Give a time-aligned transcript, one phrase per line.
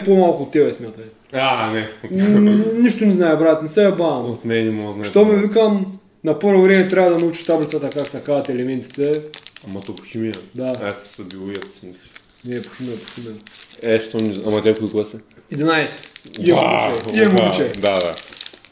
[0.00, 1.04] по-малко от тебе смятай.
[1.32, 1.88] А, не.
[2.74, 4.30] Нищо не знае, брат, не се е бавам.
[4.30, 5.04] От мен не мога да знае.
[5.04, 9.12] Що ме викам, на първо време трябва да научиш таблицата как се казват елементите.
[9.68, 10.34] Ама то по химия.
[10.54, 10.72] Да.
[10.82, 12.10] Аз са биологията си мисля.
[12.46, 13.34] Не е по химия, по химия.
[13.82, 14.34] Е, що не.
[14.46, 15.18] Ама тя кои клас е?
[15.54, 16.48] 11.
[16.48, 17.22] Имам Вау, момче.
[17.22, 17.72] Имам вау, момче.
[17.80, 18.12] Да, да.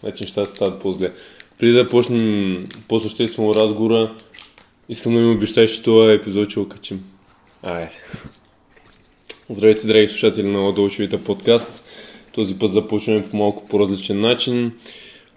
[0.01, 1.13] Значи нещата стават по-зле.
[1.59, 4.15] Преди да почнем по-съществено разговора,
[4.89, 7.05] искам да ми обещаеш, че това епизод ще го качим.
[7.63, 7.91] Айде.
[9.53, 11.83] Здравейте, драги слушатели на Ладолчевите подкаст.
[12.33, 14.73] Този път започваме по малко по-различен начин.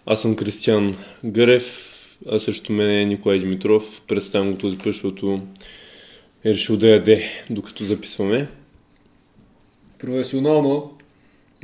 [0.06, 0.96] Аз съм Кристиан
[1.26, 1.90] Гърев,
[2.32, 4.02] а срещу мен е Николай Димитров.
[4.08, 5.42] Представям го този път, защото
[6.46, 8.48] е решил да яде, докато записваме.
[10.00, 10.92] Професионално.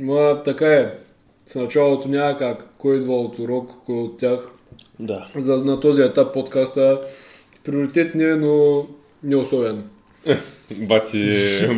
[0.00, 0.94] Ма така е.
[1.46, 2.74] В началото няма как.
[2.78, 4.40] Кой идва от урок, кой от тях.
[5.00, 5.28] Да.
[5.36, 7.00] За, на този етап подкаста
[7.64, 8.86] приоритет не е, но
[9.22, 9.84] не особен.
[10.76, 11.28] Бати,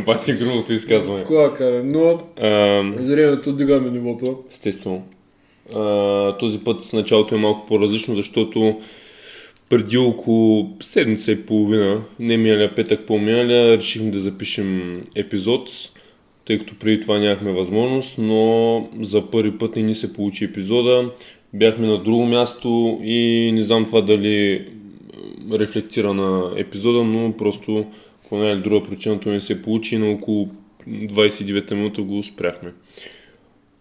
[0.07, 1.25] бати грубото изказване.
[1.25, 4.39] Кара, но А, за времето дигаме нивото.
[4.51, 5.03] Естествено.
[5.75, 8.81] А, този път с началото е малко по-различно, защото
[9.69, 15.69] преди около седмица и половина, не миналия петък, по-миналия, решихме да запишем епизод,
[16.47, 21.11] тъй като преди това нямахме възможност, но за първи път не ни се получи епизода.
[21.55, 24.67] Бяхме на друго място и не знам това дали
[25.53, 27.87] рефлектира на епизода, но просто
[28.33, 30.49] по една или друга причина то не се получи на около
[30.89, 32.73] 29 минута го спряхме.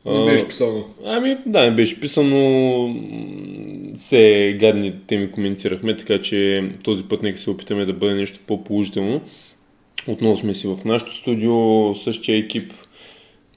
[0.06, 0.86] Не беше писано.
[1.06, 2.96] Ами, да, не беше писано.
[3.98, 9.22] Все гадни теми коментирахме, така че този път нека се опитаме да бъде нещо по-положително.
[10.08, 12.74] Отново сме си в нашото студио, същия екип,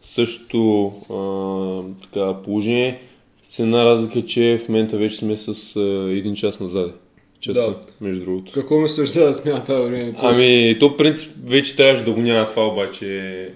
[0.02, 3.00] същото а, така, положение.
[3.42, 7.03] С една разлика, че в момента вече сме с а, един час назад.
[7.44, 7.76] Часа, Да.
[8.00, 8.52] между другото.
[8.52, 10.14] Какво мислиш за да смята това време?
[10.18, 13.48] Ами, то принцип вече трябваше да го няма това, обаче е,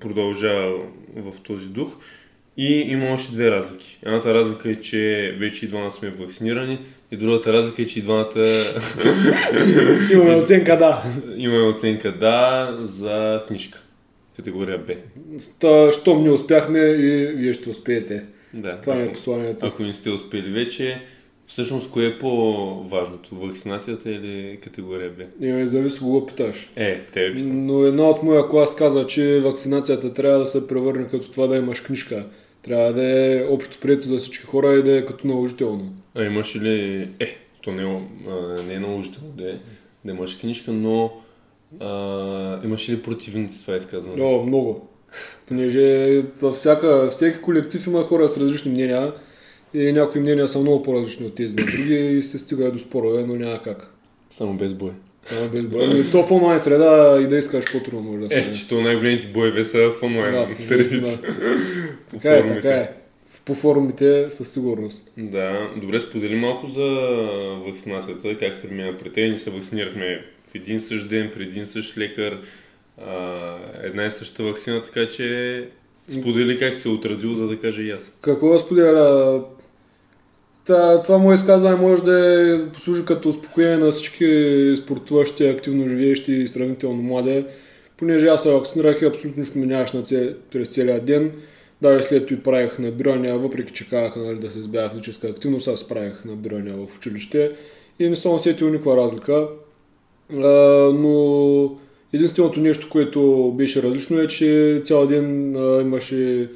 [0.00, 0.72] продължава
[1.16, 1.96] в този дух.
[2.56, 3.98] И има още две разлики.
[4.06, 6.78] Едната разлика е, че вече и двамата сме вакцинирани,
[7.12, 8.28] и другата разлика е, че и двамата
[10.12, 11.02] Имаме оценка да.
[11.36, 13.82] имаме оценка да за книжка.
[14.36, 14.92] Категория Б.
[15.60, 18.24] Та, щом не успяхме и вие ще успеете.
[18.54, 18.80] Да.
[18.80, 19.66] Това е ако, посланието.
[19.66, 21.02] ако не сте успели вече,
[21.46, 23.36] всъщност кое е по-важното?
[23.36, 25.24] Вакцинацията или категория Б?
[25.40, 26.70] Не, зависи кого питаш.
[26.76, 27.66] Е, те питам.
[27.66, 31.56] Но една от моя клас каза, че вакцинацията трябва да се превърне като това да
[31.56, 32.26] имаш книжка.
[32.62, 35.92] Трябва да е общо прието за всички хора и да е като наложително.
[36.14, 37.08] А имаш ли...
[37.20, 38.00] Е, то не, е,
[38.30, 39.54] а, не е наложително да, е,
[40.04, 41.12] да имаш книжка, но
[41.80, 44.22] а, имаш ли противници това изказване?
[44.22, 44.88] О, много.
[45.46, 49.12] Понеже във всяка, всеки колектив има хора с различни мнения
[49.74, 53.24] и някои мнения са много по-различни от тези на други и се стига до спорове,
[53.24, 53.94] но няма как.
[54.30, 54.90] Само без бой.
[55.24, 55.84] Само без бой.
[55.84, 58.56] Ами, то в онлайн среда и да искаш по-трудно може да Е, стане.
[58.56, 61.08] че то най-големите боеве са в онлайн Да, наистина.
[62.10, 62.92] По Така е, така е.
[63.44, 65.10] По форумите със сигурност.
[65.16, 66.82] Да, добре, сподели малко за
[67.66, 69.28] вакцинацията, как премина при те.
[69.28, 72.40] Ние се вакцинирахме в един същ ден, при един същ лекар,
[73.06, 75.68] а, една и съща вакцина, така че
[76.08, 78.12] сподели как се е отразило, за да кажа и аз.
[78.20, 79.44] Какво споделя?
[80.66, 86.32] Това, това мое изказване може да е, послужи като успокоение на всички спортуващи, активно живеещи
[86.32, 87.44] и сравнително млади,
[87.96, 91.32] понеже аз се вакцинирах и абсолютно нищо ми на цел, през целия ден.
[91.82, 95.88] Даже след това правих набирания, въпреки че казаха нали, да се избягва физическа активност, аз
[95.88, 97.52] правих набирания в училище
[97.98, 99.48] и не съм усетил никаква разлика.
[100.32, 100.48] А,
[100.94, 101.76] но
[102.12, 106.48] единственото нещо, което беше различно е, че цял ден а, имаше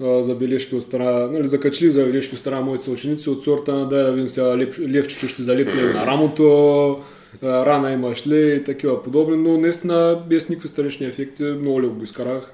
[0.00, 4.12] забележки от страна, нали, закачли забележки от страна на моите съученици от сорта на да
[4.12, 6.98] видим сега леп, левчето ще залепне на рамото,
[7.42, 12.04] рана имаш ли и такива подобни, но наистина без никакви странични ефекти, много леко го
[12.04, 12.52] изкарах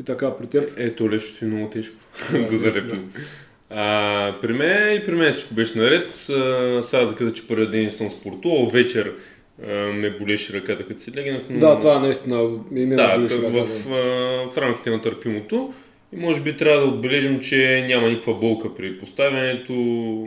[0.00, 0.70] и така при теб.
[0.76, 1.96] Ето, левчето е много тежко
[2.32, 3.00] Да, да залепне.
[3.70, 6.04] А, при мен и при мен всичко беше наред.
[6.10, 6.12] А,
[6.82, 9.12] С разликата, че първият ден съм спортувал, вечер
[9.62, 11.40] а, ме болеше ръката, като си легнах.
[11.50, 13.64] но- Да, това наистина ми ме Да, болеше в, ръката.
[13.64, 15.72] в, а, в рамките на търпимото.
[16.14, 19.74] И може би трябва да отбележим, че няма никаква болка при поставянето.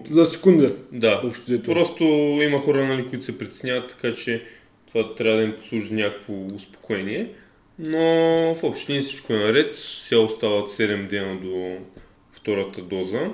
[0.05, 0.75] За секунда.
[0.91, 1.73] Да, Общо взето.
[1.73, 2.03] просто
[2.43, 4.43] има хора, нали, които се притесняват, така че
[4.87, 7.27] това трябва да им послужи някакво успокоение.
[7.79, 7.99] Но
[8.55, 9.75] в общи линии всичко е наред.
[9.75, 11.77] Сега остават 7 дена до
[12.31, 13.29] втората доза.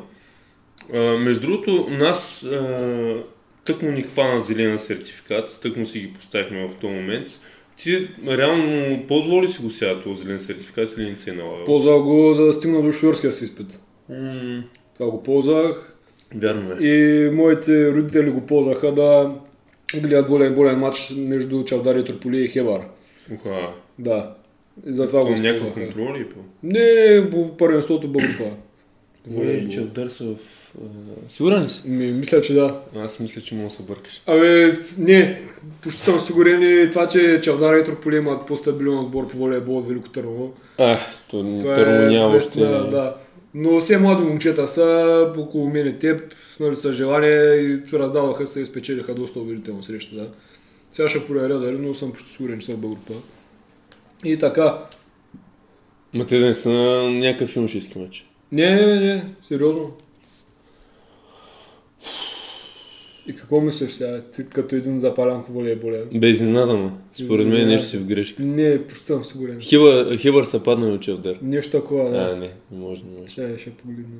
[0.93, 3.23] А, между другото, нас а,
[3.65, 7.27] тъкмо ни хвана зелена сертификат, тъкмо си ги поставихме в този момент.
[7.77, 11.63] Ти реално ползвал ли си го сега този зелен сертификат или не се е налагал?
[11.65, 13.79] Ползвах го за да стигна до шофьорския си изпит.
[14.09, 14.63] М,
[14.97, 15.95] Това го ползвах
[16.35, 16.83] вярно е.
[16.83, 19.31] и моите родители го ползваха да
[19.95, 22.81] гледат волейболен матч между Чавдари, Трополи и Хевар.
[23.33, 23.69] Уха.
[23.99, 24.35] Да.
[24.87, 26.39] И затова го някакви контроли е по.
[26.63, 28.43] Не, по първенството Българпа.
[29.27, 30.35] Говори, че Дърса в...
[31.29, 31.89] Сигурен ли си?
[31.89, 32.81] Ми, мисля, че да.
[32.97, 34.21] Аз мисля, че мога да се бъркаш.
[34.27, 35.41] Абе, не,
[35.81, 39.87] почти съм сигурен и това, че Чавдар и Трополи имат по-стабилен отбор по волейбол от
[39.87, 40.53] Велико Търново.
[40.77, 40.99] А,
[41.29, 42.59] то Това Търно няма още...
[42.59, 43.15] наистина, да.
[43.53, 48.61] Но все млади момчета са, около мен и теб, нали, са желание и раздаваха се
[48.61, 50.27] и спечелиха доста убедително среща, да.
[50.91, 53.13] Сега ще проверя дали, но съм почти сигурен, че са в Българпа.
[54.25, 54.77] И така.
[56.15, 58.25] Ма те да не са на някакъв юношески матч.
[58.53, 59.91] Не, не, не, сериозно.
[63.27, 66.09] И какво мислиш сега, ти като един запалянко волейболен?
[66.15, 66.93] Без изненадана.
[67.13, 67.65] Според мен Не.
[67.65, 68.43] нещо си в грешка.
[68.43, 69.59] Не, почти съм сигурен.
[69.61, 71.39] Хибър, Хибър са паднали от Челдър.
[71.41, 72.17] Нещо такова, да.
[72.17, 73.31] А, не, не може, не може.
[73.31, 74.19] Ще, ще погледнем.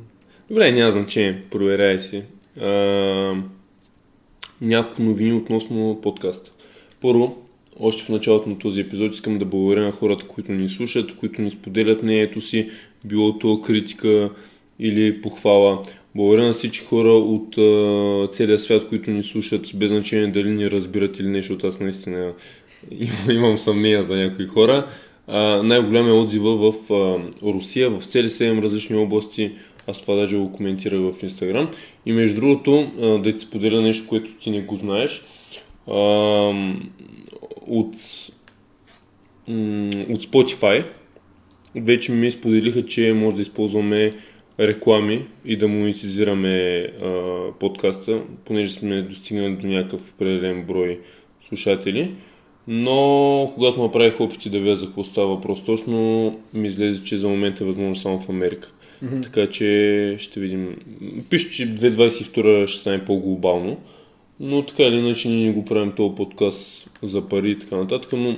[0.50, 2.24] Добре, няма значение, проверяй си.
[2.62, 2.68] А,
[4.62, 6.52] няколко новини относно подкаста.
[7.02, 7.38] Първо,
[7.80, 11.42] още в началото на този епизод искам да благодаря на хората, които ни слушат, които
[11.42, 12.70] ни споделят мнението си,
[13.06, 14.30] било то критика
[14.80, 15.84] или похвала.
[16.16, 20.72] Благодаря на всички хора от а, целия свят, които ни слушат, без значение дали ни
[20.72, 22.34] разбират или не, защото аз наистина
[22.92, 24.88] имам, имам съмнение за някои хора.
[25.28, 27.20] А, най-голям е отзива в а,
[27.52, 29.52] Русия, в цели 7 различни области.
[29.88, 31.70] Аз това даже го коментирах в Инстаграм.
[32.06, 35.24] И между другото, а, да ти споделя нещо, което ти не го знаеш.
[35.88, 35.94] А,
[37.68, 37.94] от,
[39.48, 40.86] м, от Spotify
[41.76, 44.14] вече ми споделиха, че може да използваме
[44.60, 47.22] реклами и да монетизираме а,
[47.60, 51.00] подкаста, понеже сме достигнали до някакъв определен брой
[51.48, 52.12] слушатели.
[52.68, 57.30] Но когато направих опити да видя за какво става въпрос точно, ми излезе, че за
[57.30, 58.72] момент е възможно само в Америка.
[59.04, 59.24] Mm-hmm.
[59.24, 60.76] Така че ще видим.
[61.30, 63.78] Пише, че 2022 ще стане по-глобално,
[64.40, 68.14] но така или иначе ние не го правим този подкаст за пари и така нататък,
[68.14, 68.36] но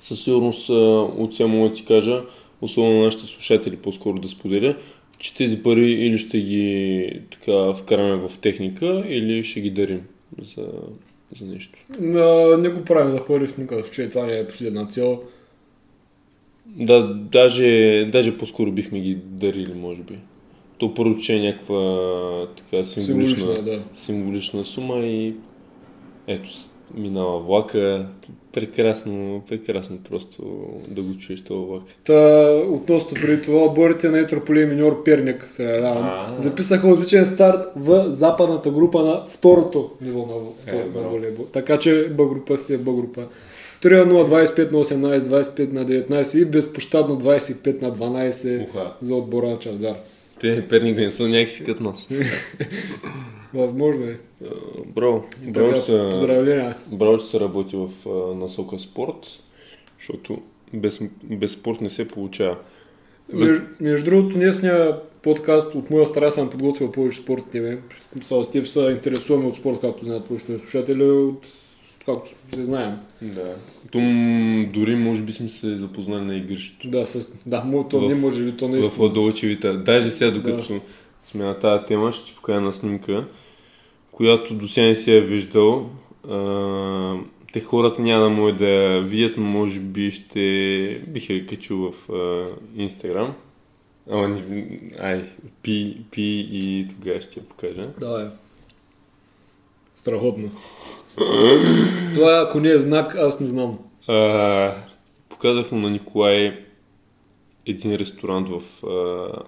[0.00, 2.22] със сигурност от сега мога да ти кажа,
[2.62, 4.76] особено на нашите слушатели по-скоро да споделя,
[5.18, 10.02] че тези пари или ще ги така вкараме в техника, или ще ги дарим
[10.42, 10.66] за,
[11.38, 11.78] за нещо.
[12.00, 15.22] А, не го правим за пари в никакъв случай, това не е последна цел.
[16.66, 20.18] Да, даже, даже по-скоро бихме ги дарили, може би.
[20.78, 23.82] То първо, че е някаква така символична, Символична, да.
[23.94, 25.34] символична сума и
[26.26, 26.48] ето,
[26.94, 28.08] минава влака.
[28.52, 30.42] Прекрасно, прекрасно просто
[30.88, 31.82] да го чуеш този влак.
[32.04, 36.34] Та, относно преди това, отборите на Етрополи миньор Перник се явявам.
[36.38, 41.44] Записаха отличен старт в западната група на второто ниво на, втор, Е, на волейбол.
[41.52, 43.24] Така че Б група си е Б група.
[43.82, 48.92] 3 на 0, 25 на 18, 25 на 19 и безпощадно 25 на 12 Уха.
[49.00, 49.94] за отбора на Чавдар.
[50.40, 52.08] Перник да не са някакви като нас.
[53.54, 54.18] Възможно е.
[55.76, 56.76] Са, Поздравления.
[56.88, 57.88] браво, че се работи в
[58.34, 59.26] насока спорт,
[59.98, 60.38] защото
[60.74, 62.56] без, без спорт не се получава.
[63.32, 64.92] За- Между, между другото, днесния
[65.22, 67.44] подкаст от моя страна съм подготвил повече спорт.
[67.54, 71.46] В смисъл, С теб се интересуваме от спорт, както знаят повечето слушатели, от
[72.06, 72.92] както се знаем.
[73.22, 73.54] Да.
[73.90, 74.04] Том,
[74.74, 76.88] дори може би сме се запознали на игрището.
[76.88, 79.04] Да, с, да му, то В- не може ли, то В наистина.
[79.04, 79.78] Ладолчевита.
[79.78, 80.80] Даже сега, докато
[81.24, 83.26] сме на тази тема, ще ти покажа на снимка,
[84.20, 85.90] която до сега не си я виждал.
[86.28, 87.16] А,
[87.52, 91.92] те хората няма да могат да я видят, но може би ще бих я качил
[91.92, 92.46] в а,
[92.76, 93.34] Инстаграм.
[94.10, 95.22] Ама не, ай,
[95.62, 97.92] пи, пи и тогава ще я покажа.
[98.00, 98.36] Да, е.
[99.94, 100.50] Страхотно.
[102.14, 103.78] Това, ако не е знак, аз не знам.
[104.08, 104.74] А,
[105.28, 106.64] показах му на Николай
[107.66, 109.42] един ресторант в, а,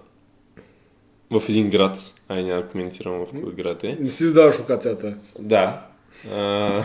[1.39, 2.13] в един град.
[2.29, 3.97] Ай, няма да коментирам в кой град е.
[3.99, 5.17] Не си издаваш локацията.
[5.39, 5.87] Да.
[6.35, 6.83] А,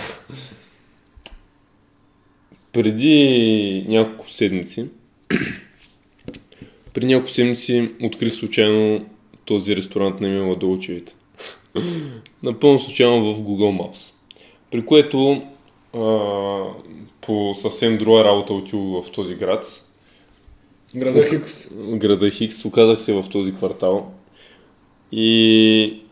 [2.73, 4.87] преди няколко седмици,
[6.95, 9.07] преди няколко седмици открих случайно
[9.45, 11.15] този ресторант на Мила Долчевите.
[12.43, 14.13] Напълно случайно в Google Maps.
[14.71, 15.43] При което
[15.95, 16.01] а,
[17.21, 19.85] по съвсем друга работа отидох в този град.
[20.97, 21.71] Града Хикс.
[21.75, 24.13] Града Хикс, оказах се в този квартал.
[25.13, 26.03] И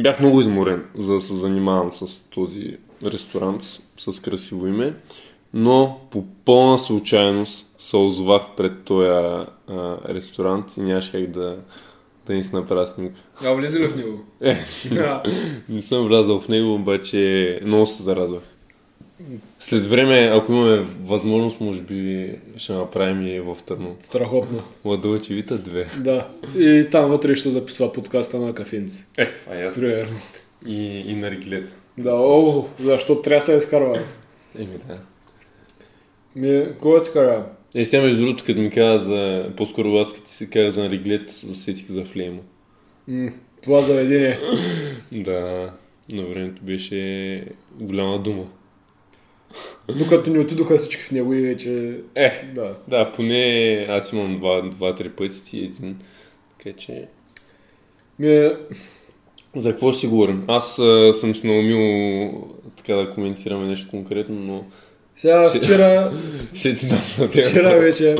[0.00, 3.62] бях много изморен, за да се занимавам с този ресторант
[3.98, 4.94] с красиво име.
[5.54, 9.46] Но по пълна случайност се озовах пред този а,
[10.08, 11.56] ресторант и нямаше как да,
[12.26, 13.20] да ни се направя снимка.
[13.44, 14.24] А влезе ли в него?
[14.40, 14.56] Е,
[14.94, 15.22] Да.
[15.68, 18.42] не съм влязал в него, обаче много се зарадвах.
[19.60, 23.96] След време, ако имаме възможност, може би ще направим и в Търно.
[24.00, 24.62] Страхотно.
[24.84, 25.98] Ладълчевита 2.
[25.98, 26.28] Да.
[26.58, 29.04] И там вътре ще записва подкаста на кафенци.
[29.16, 29.80] Е, това е ясно.
[29.80, 30.16] Примерно.
[30.66, 31.76] И, и на реглет.
[31.98, 34.00] Да, о, защо трябва да се изкарва?
[34.58, 34.98] Еми да.
[36.36, 37.44] Ми, кой ти кажа?
[37.74, 39.52] Е, сега между другото, като ми каза за...
[39.56, 42.40] По-скоро аз като си каза за Риглет, засетих за Флейма.
[43.08, 43.30] М,
[43.62, 44.38] това заведение.
[45.12, 45.70] Да,
[46.12, 47.44] на времето беше
[47.80, 48.44] голяма дума.
[49.98, 51.94] Докато ни отидоха всички в него и вече...
[52.14, 52.74] Е, Да.
[52.88, 55.96] да, поне аз имам два, два-три пъти ти един.
[56.58, 57.08] Така че...
[58.18, 58.56] Ми е...
[59.56, 60.44] За какво ще си говорим?
[60.48, 62.30] Аз а, съм се наумил
[62.76, 64.64] така да коментираме нещо конкретно, но
[65.16, 66.12] Сега Ще- вчера,
[66.54, 67.44] ще ти дам на теб.
[67.44, 68.14] вчера вече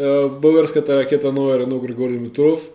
[0.00, 2.68] а, българската ракета номер едно Григорий Димитров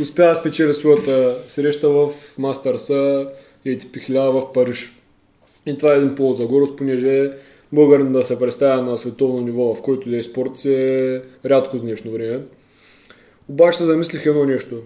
[0.00, 2.08] успя да спечели своята среща в
[2.38, 3.26] Мастърса
[3.64, 4.92] и ATP 1000 в Париж.
[5.66, 7.30] И това е един повод за гордост, понеже
[7.72, 11.82] българин да се представя на световно ниво, в който да е спорт, е рядко с
[11.82, 12.40] днешно време.
[13.48, 14.76] Обаче се замислих едно нещо.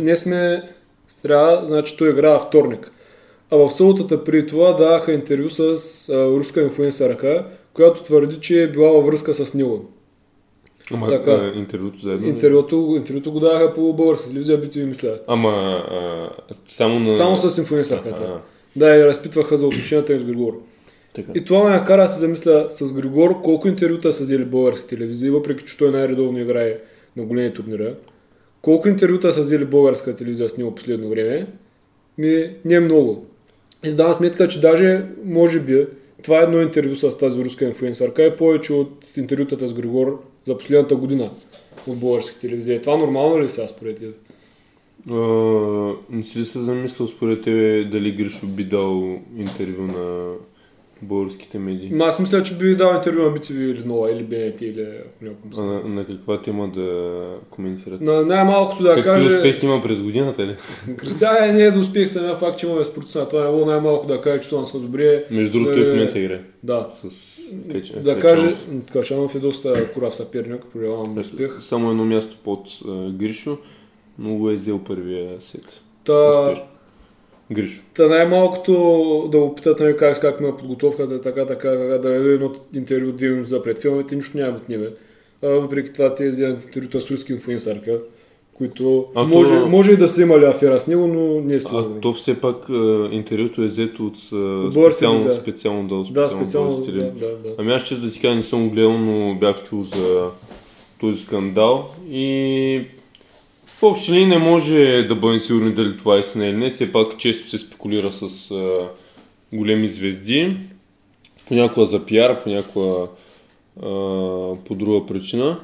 [0.00, 0.62] Ние сме
[1.08, 2.90] сряда, значи той играе вторник.
[3.50, 5.58] А в съботата преди това даваха интервю с
[6.08, 9.84] а, руска инфлуенсърка, която твърди, че е била във връзка с него.
[10.92, 11.30] Ама Така.
[11.30, 12.28] а, интервюто заедно.
[12.28, 15.18] Интервюто, интервюто го даваха по българска телевизия, би мисля.
[15.26, 15.50] Ама
[15.90, 16.30] а,
[16.68, 17.10] само на...
[17.10, 18.40] Само с инфлуенсърката.
[18.76, 20.62] Да, и разпитваха за отношенията им с Григор.
[21.14, 21.32] Така.
[21.34, 25.30] И това ме накара да се замисля с Григор колко интервюта са взели български телевизии,
[25.30, 26.78] въпреки че той най-редовно играе
[27.16, 27.94] на големи турнира.
[28.62, 31.46] Колко интервюта са взели българска телевизия с него последно време?
[32.18, 33.26] Ми, не е много.
[33.84, 35.86] И задавам сметка, че даже, може би,
[36.22, 40.58] това е едно интервю с тази руска инфлуенсърка е повече от интервютата с Григор за
[40.58, 41.30] последната година
[41.86, 42.80] от българска телевизия.
[42.80, 44.14] Това нормално ли е сега според теб?
[45.10, 45.16] А,
[46.10, 50.32] не си ли се замислял според тебе дали Гришо би дал интервю на
[51.02, 51.90] българските медии?
[51.92, 54.86] Ма, аз мисля, че би дал интервю на BTV или Нова, или БНТ, или
[55.26, 57.20] ако А на, на каква тема да
[57.50, 58.00] коментират?
[58.00, 59.36] На най-малкото да Какви каже...
[59.36, 60.56] успехи има през годината ли?
[60.96, 63.28] Кристиан не е да успех самия факт, че имаме спортсмена.
[63.28, 65.24] Това е било най-малко да каже, че това са добре.
[65.30, 66.40] Между другото, Да, той в момента играе.
[66.62, 66.88] Да.
[66.90, 67.36] С
[67.72, 67.92] Кач...
[68.04, 68.54] Да каже,
[68.92, 71.56] Качанов е доста курав съперник, проявявам успех.
[71.60, 73.58] Само едно място под а, Гришо,
[74.18, 75.80] но го е взел първия сет.
[76.04, 76.64] Та, Успешно.
[77.52, 77.80] Гришо.
[77.94, 78.72] та най-малкото
[79.32, 82.52] да го питат нали, как, как ми е подготовката, така, така, така, да даде едно
[82.74, 84.90] интервю две минути за пред филмите, нищо няма от небе.
[85.42, 88.00] А, въпреки това те вземат интервюта с руски инфлуенсърка,
[88.54, 91.56] които А може, то- може и да са имали афера с него, но не е
[91.56, 92.00] А сигурно.
[92.02, 94.18] то все пак а, интервюто е взето от а,
[94.72, 95.34] специално, телевизия.
[95.34, 97.54] специално, да, Да, специално, специално, български да, да, да.
[97.58, 100.28] Ами аз ще да ти кажа, не съм гледал, но бях чул за
[101.00, 102.80] този скандал и
[103.78, 106.70] в общи линии не може да бъдем сигурни дали това е истина или не.
[106.70, 108.88] Все пак често се спекулира с а,
[109.52, 110.56] големи звезди.
[111.48, 113.06] Понякога за пиар, понякога
[113.82, 113.88] а,
[114.64, 115.60] по друга причина.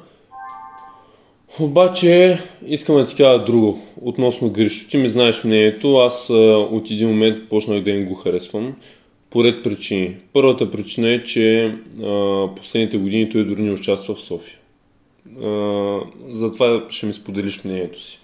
[1.60, 4.88] Обаче искам да ти кажа друго относно Гришо.
[4.90, 6.34] Ти ми знаеш мнението, аз а,
[6.70, 8.74] от един момент почнах да им го харесвам
[9.30, 10.16] по ред причини.
[10.32, 14.58] Първата причина е, че а, последните години той дори не участва в София.
[16.28, 18.18] Затова ще ми споделиш мнението си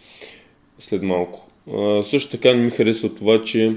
[0.79, 1.49] след малко.
[1.75, 3.77] А, също така не ми харесва това, че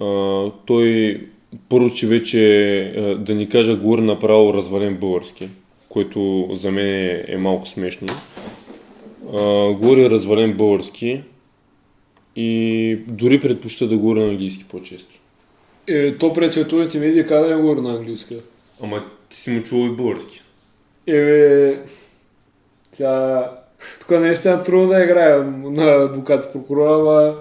[0.00, 1.20] а, той
[1.68, 5.48] първо, че вече, а, да ни кажа, говори направо развален български,
[5.88, 8.08] което за мен е, е малко смешно.
[9.34, 11.22] А, говори развален български
[12.36, 15.14] и дори предпочита да говори на английски по-често.
[15.86, 18.34] Е, то пред световните медии каза да не говори на английска.
[18.82, 20.42] Ама ти си му чувал и български.
[21.06, 21.78] Ебе,
[22.96, 23.50] тя...
[24.00, 27.34] Тук наистина трудно да играе на адвокат и прокурора, ама...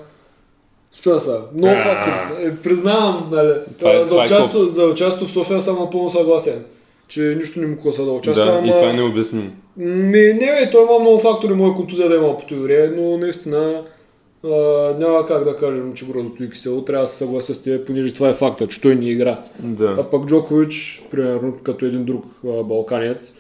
[0.96, 1.42] Що са?
[1.54, 1.84] Много А.
[1.84, 2.48] фактори са.
[2.48, 3.54] Е, признавам, нали.
[3.80, 4.74] Това е- за, е участие, копс.
[4.74, 6.64] за участие в София съм напълно съгласен.
[7.08, 8.68] Че нищо не му коса да участва, Да, ама...
[8.68, 9.50] и това е необяснимо.
[9.78, 13.18] Ми, не, бе, той има много фактори, моя контузия да има по това време, но
[13.18, 13.84] наистина
[14.46, 14.50] а,
[15.00, 16.82] няма как да кажем, че бързото и кисело.
[16.82, 19.40] Трябва да се съглася с теб, понеже това е факта, че той не игра.
[19.64, 20.10] А Да.
[20.12, 23.34] пък Джокович, примерно, като един друг а, балканец,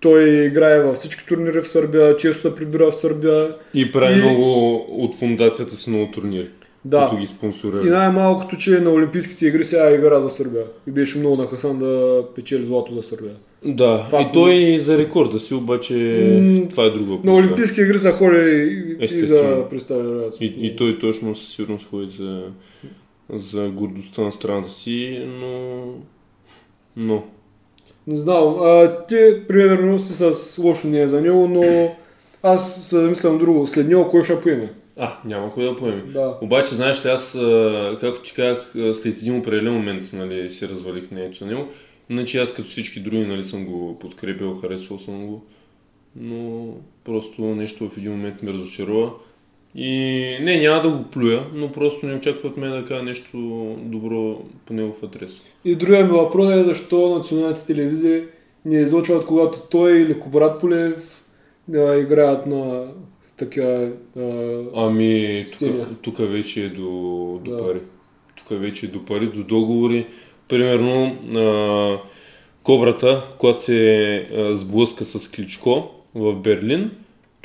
[0.00, 3.54] той играе във всички турнири в Сърбия, често се прибира в Сърбия.
[3.74, 6.48] И прави И- много от фундацията си много турнири.
[6.84, 7.06] Да.
[7.08, 7.86] Които ги спонсорира.
[7.86, 10.62] И най-малкото, че на Олимпийските игри сега игра за Сърбия.
[10.88, 13.32] И беше много нахасан да печели злато за Сърбия.
[13.64, 15.94] Да, Това- и той и за рекорда си, обаче
[16.42, 17.20] М, това е друго.
[17.24, 18.36] На Олимпийски игри са ходи
[19.00, 20.24] и, и за представя.
[20.40, 22.42] И, и той точно със сигурност ходи за,
[23.32, 25.82] за гордостта на страната си, но...
[26.96, 27.24] Но...
[28.08, 28.54] Не знам.
[28.62, 29.16] А, ти,
[29.48, 31.94] примерно, си с лошо не е за него, но
[32.42, 33.66] аз се замислям друго.
[33.66, 34.72] След него кой ще поеме?
[34.96, 36.02] А, няма кой да поеме.
[36.02, 36.38] Да.
[36.42, 37.38] Обаче, знаеш ли, аз,
[38.00, 41.68] както ти казах, след един определен момент нали, си развалих мнението на него.
[42.10, 45.44] Иначе аз като всички други нали, съм го подкрепил, харесвал съм го.
[46.16, 46.66] Но
[47.04, 49.10] просто нещо в един момент ме разочарова.
[49.74, 49.90] И
[50.40, 53.36] не, няма да го плюя, но просто не очаква от мен да кажа нещо
[53.80, 55.42] добро по негов адрес.
[55.64, 58.22] И другия ми въпрос е защо националните телевизии
[58.64, 61.24] ни излъчват, когато той или Кобрат Полев
[61.68, 62.86] да играят на
[63.36, 65.68] такива а, Ами, тук,
[66.02, 66.90] тук вече е до,
[67.44, 67.58] до Да.
[67.58, 67.80] пари.
[68.36, 70.06] Тук вече е до пари, до договори.
[70.48, 71.98] Примерно, а,
[72.62, 76.90] Кобрата, когато се а, сблъска с Кличко в Берлин,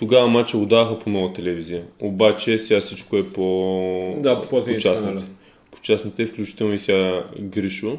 [0.04, 1.84] тогава матча го даваха по нова телевизия.
[2.00, 5.16] Обаче сега всичко е по, Да, по по частните.
[5.16, 5.26] канали.
[5.72, 7.98] По частните, включително и сега Гришо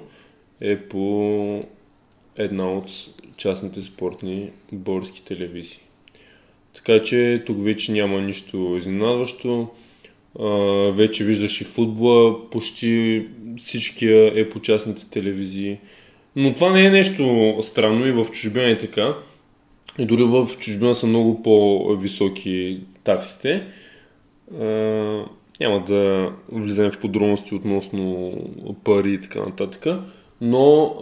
[0.61, 1.65] е по
[2.37, 2.87] една от
[3.37, 5.81] частните спортни български телевизии.
[6.75, 9.69] Така че тук вече няма нищо изненадващо.
[10.41, 10.49] А,
[10.93, 13.27] вече виждаш и футбола, почти
[13.63, 15.79] всичкия е по частните телевизии.
[16.37, 19.15] Но това не е нещо странно и в чужбина е така.
[19.99, 23.67] И дори в чужбина са много по-високи таксите.
[24.61, 24.65] А,
[25.61, 28.33] няма да влизаме в подробности относно
[28.85, 29.87] пари и така нататък.
[30.41, 30.95] Но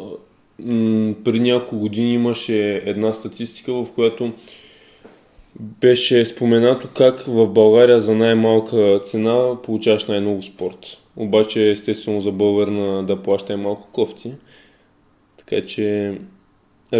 [1.25, 4.33] преди няколко години имаше една статистика, в която
[5.61, 10.99] беше споменато как в България за най-малка цена получаваш най-много спорт.
[11.17, 14.33] Обаче естествено за българна да плаща е малко кофти.
[15.37, 16.15] Така че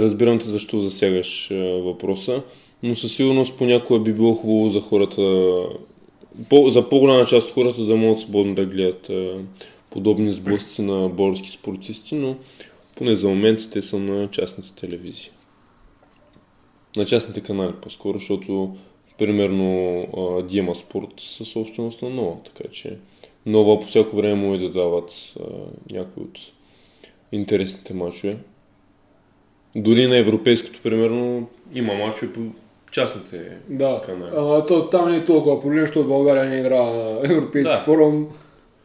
[0.01, 2.43] разбирам те защо засягаш а, въпроса,
[2.83, 5.23] но със сигурност понякога би било хубаво за хората,
[6.49, 9.39] по, за по-голяма част от хората да могат свободно да гледат а,
[9.91, 12.37] подобни сблъсъци на български спортисти, но
[12.97, 15.31] поне за момент те са на частните телевизии.
[16.97, 18.77] На частните канали по-скоро, защото
[19.19, 20.07] примерно
[20.49, 22.97] Диема Спорт са собственост на Нова, така че
[23.47, 25.35] Нова по всяко време може да дават
[25.91, 26.39] някои от
[27.33, 28.39] интересните мачове.
[29.77, 32.41] Дори на европейското, примерно, има мачове по
[32.91, 34.31] частните Да, канали.
[34.37, 37.79] ама то, там не е толкова проблем, защото България не игра на Европейски Да.
[37.79, 38.29] форум.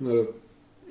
[0.01, 0.21] Нали,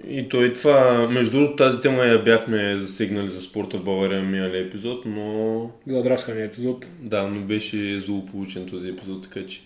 [0.08, 4.22] И то и това, между другото, тази тема я бяхме засегнали за спорта в България
[4.22, 6.84] миналия епизод, но задраскания епизод.
[7.00, 9.62] да, но беше злополучен този епизод, така че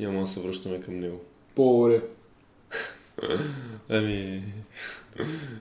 [0.00, 1.20] няма да се връщаме към него.
[1.54, 2.00] По-добре.
[3.88, 4.42] Ами,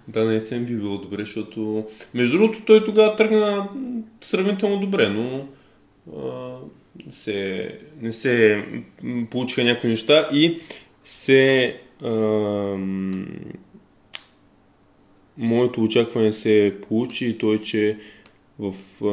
[0.08, 3.70] да, наистина би било добре, защото между другото той тогава тръгна
[4.22, 5.48] сравнително добре, но
[6.18, 6.58] а,
[7.10, 7.70] се,
[8.02, 8.66] не се
[9.32, 10.58] получиха някои неща и
[11.04, 12.10] се а,
[15.38, 17.98] моето очакване се получи и то е, че
[18.60, 18.74] в,
[19.06, 19.08] а,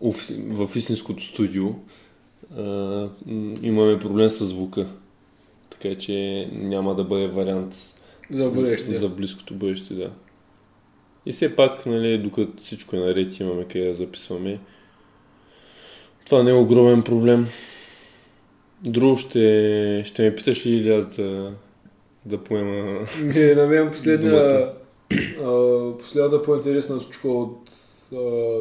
[0.00, 1.66] офис, в истинското студио
[2.56, 3.08] а,
[3.62, 4.86] имаме проблем с звука.
[5.70, 7.74] Така че няма да бъде вариант
[8.32, 8.92] За бъдеще.
[8.92, 10.10] за близкото бъдеще, да.
[11.26, 14.60] И все пак, нали, докато всичко е наред, имаме къде да записваме.
[16.26, 17.46] Това не е огромен проблем.
[18.84, 21.52] Друго ще, ще ме питаш ли или аз да,
[22.26, 23.06] да поема...
[23.22, 24.72] Ми, на мен последния,
[25.44, 27.70] а, последната по-интересна случка от
[28.12, 28.18] а,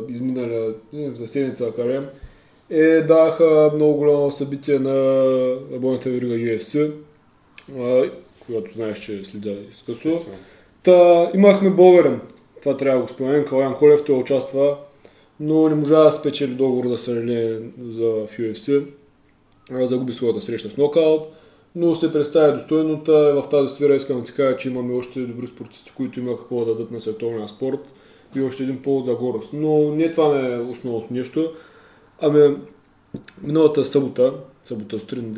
[0.10, 2.06] изминаля не, за седмица, да кажем,
[2.70, 4.96] е даха много голямо събитие на
[5.74, 6.92] работната верига UFC,
[7.78, 8.10] а,
[8.52, 10.12] която знаеш, че следя изкъсно.
[10.84, 12.22] Та, имахме българен.
[12.62, 13.46] Това трябва да го споменем.
[13.46, 14.78] Калян Колев, той участва,
[15.40, 18.86] но не можа да спечели договор да се наlie за в UFC.
[19.72, 21.28] Загуби своята среща с нокаут,
[21.76, 23.04] но се представя достойно.
[23.04, 26.38] Та, в тази сфера искам да ти кажа, че имаме още добри спортисти, които имаха
[26.38, 27.94] какво да дадат на световния спорт
[28.36, 29.50] и още един повод за горест.
[29.54, 31.52] Но не това не е основното нещо.
[32.22, 32.58] Ами,
[33.44, 34.34] миналата събота,
[34.64, 35.34] събота сутрин,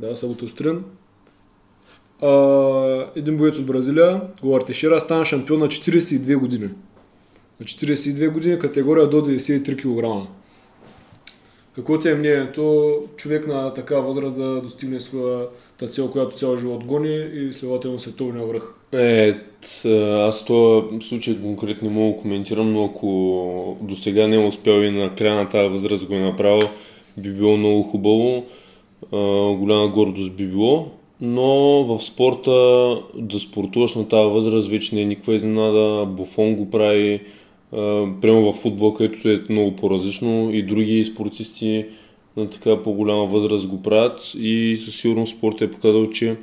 [0.00, 0.84] да, събота сутрин,
[2.22, 6.68] а, един боец от Бразилия, Гуар Тешера, стана шампион на 42 години.
[7.60, 10.30] На 42 години категория до 93 кг.
[11.76, 16.84] Какво ти е мнението човек на такава възраст да достигне своята цел, която цял живот
[16.84, 18.62] гони и следователно световния връх?
[18.92, 19.34] Е,
[20.28, 24.90] аз този случай конкретно мога да коментирам, но ако до сега не е успял и
[24.90, 26.68] на края на тази възраст го е направил,
[27.18, 28.44] би било много хубаво.
[29.58, 30.90] Голяма гордост би било.
[31.20, 32.50] Но в спорта
[33.14, 36.06] да спортуваш на тази възраст вече не е никаква изненада.
[36.06, 37.20] Буфон го прави,
[37.72, 41.84] а, прямо в футбол, където е много по-различно и други спортисти
[42.36, 46.36] на така по-голяма възраст го правят и със сигурност спорта е показал, че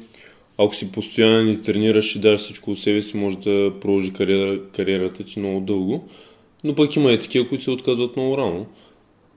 [0.57, 4.59] ако си постоянен и тренираш и даш всичко от себе си, може да продължи кариера,
[4.71, 6.07] кариерата ти много дълго.
[6.63, 8.65] Но пък има и такива, които се отказват много рано.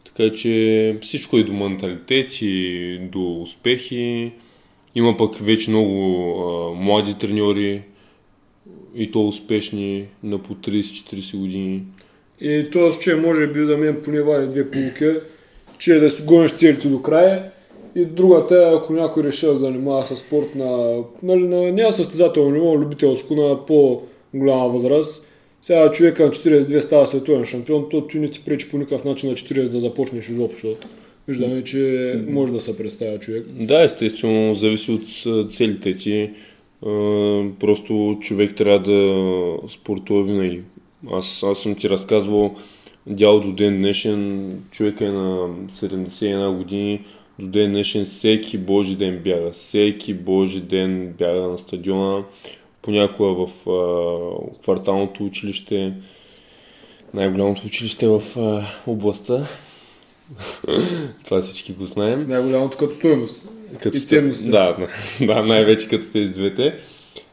[0.05, 4.33] Така че всичко е до менталитет и до успехи.
[4.97, 5.93] Има пък вече много
[6.41, 7.83] а, млади треньори
[8.95, 11.83] и то успешни на по 30-40 години.
[12.41, 15.19] И този случай може би за мен поне вади две полуки,
[15.79, 17.51] че е да си гониш целите до края.
[17.95, 22.79] И другата ако някой реши да занимава с спорт на, нали, на не състезателно ниво,
[22.79, 25.27] любителско на по-голяма възраст,
[25.63, 29.31] Сега човека на 42 става световен шампион, то ти не ти пречи по никакъв начин
[29.31, 30.77] на 40 да започнеш изобщо.
[31.29, 33.47] Виждаме, че може да се представя човек.
[33.49, 34.91] Да, естествено, зависи
[35.27, 36.31] от целите ти.
[37.61, 40.63] Просто човек трябва да спортува винаги.
[41.13, 42.55] Аз, аз съм ти разказвал
[43.07, 47.05] дял до ден днешен, човека е на 71 години,
[47.39, 49.51] до ден днешен всеки божи ден бяга.
[49.51, 52.25] Всеки божи ден бяга на стадиона,
[52.83, 55.93] понякога в а, кварталното училище,
[57.15, 59.49] най-голямото училище в а, областта.
[61.25, 62.27] Това всички го знаем.
[62.29, 63.49] Най-голямото като стоеност.
[63.83, 64.51] Като и ценност.
[64.51, 64.77] Да,
[65.21, 66.75] да, най-вече като тези двете.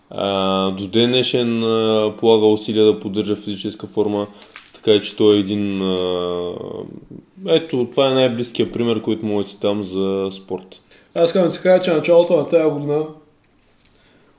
[0.09, 4.27] А, до ден днешен а, полага усилия да поддържа физическа форма,
[4.75, 5.81] така че той е един...
[5.81, 6.53] А,
[7.47, 10.81] ето, това е най-близкият пример, който му ти там за спорт.
[11.15, 13.05] Аз искам да си кажа, че началото на тази година,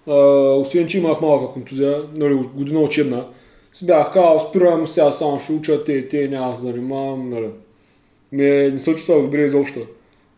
[0.08, 0.14] а,
[0.54, 3.24] освен, че имах малка контузия, нали, година учебна,
[3.72, 7.48] си бях казал, спирам сега само ще уча, те, те няма да се занимавам, нали.
[8.34, 9.80] Ме, не се чувствах добре изобщо.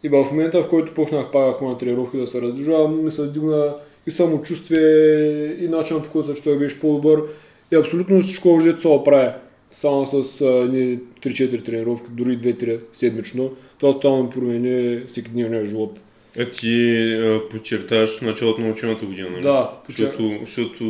[0.02, 3.74] И в момента, в който почнах пак на тренировки да се раздвижавам, ми се дигна
[4.06, 7.22] и самочувствие, и начинът по който се чувствах беше по-добър.
[7.72, 9.32] И абсолютно всичко още се оправя.
[9.70, 10.22] Само с
[11.22, 13.52] 3-4 тренировки, дори 2-3 седмично.
[13.78, 15.98] Това тотално промени всеки дневния живот.
[16.38, 19.42] А ти а, подчертаваш началото на учената година, нали?
[19.42, 19.70] Да.
[19.88, 20.85] Защото, защото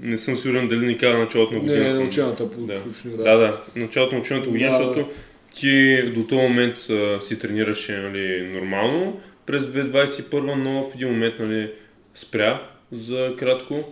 [0.00, 1.82] не съм сигурен дали ни каза началото на годината.
[1.82, 2.80] Не, не, на учената да.
[3.04, 3.16] да.
[3.16, 4.76] да, да, началото на учената година, да.
[4.76, 5.08] защото
[5.56, 11.34] ти до този момент а, си тренираше нали, нормално през 2021, но в един момент
[11.40, 11.72] нали,
[12.14, 13.84] спря за кратко.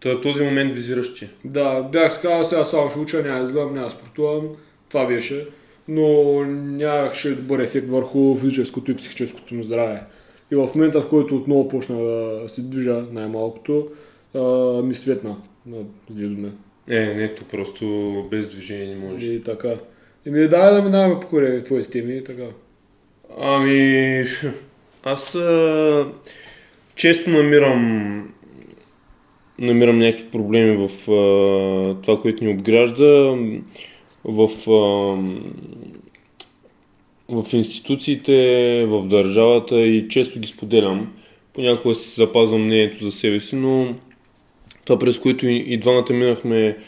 [0.00, 1.28] Та, този момент визираш ти.
[1.44, 4.48] Да, бях сказал, сега само ще уча, няма излъм, няма спортувам.
[4.88, 5.46] Това беше.
[5.88, 10.02] Но нямаше добър ефект върху физическото и психическото му здраве.
[10.52, 13.88] И в момента, в който отново почна да се движа най-малкото,
[14.34, 14.40] а,
[14.82, 15.76] ми светна на
[16.10, 16.50] две
[16.90, 17.86] Е, нето, просто
[18.30, 19.30] без движение не може.
[19.30, 19.74] И така.
[20.26, 22.46] И ми дай да минаваме по коре твоите теми и така.
[23.40, 24.24] Ами,
[25.02, 26.06] аз а,
[26.94, 28.32] често намирам
[29.58, 33.36] намирам някакви проблеми в а, това, което ни обгражда,
[34.24, 34.72] в, а,
[37.28, 41.12] в институциите, в държавата и често ги споделям.
[41.52, 43.94] Понякога си запазвам мнението за себе си, но
[44.84, 46.78] това през което и, и двамата минахме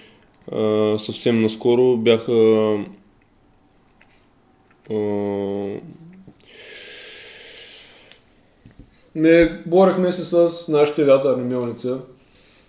[0.53, 2.77] а, съвсем наскоро бяха
[9.15, 12.01] не борехме се с нашите вятърни мелница.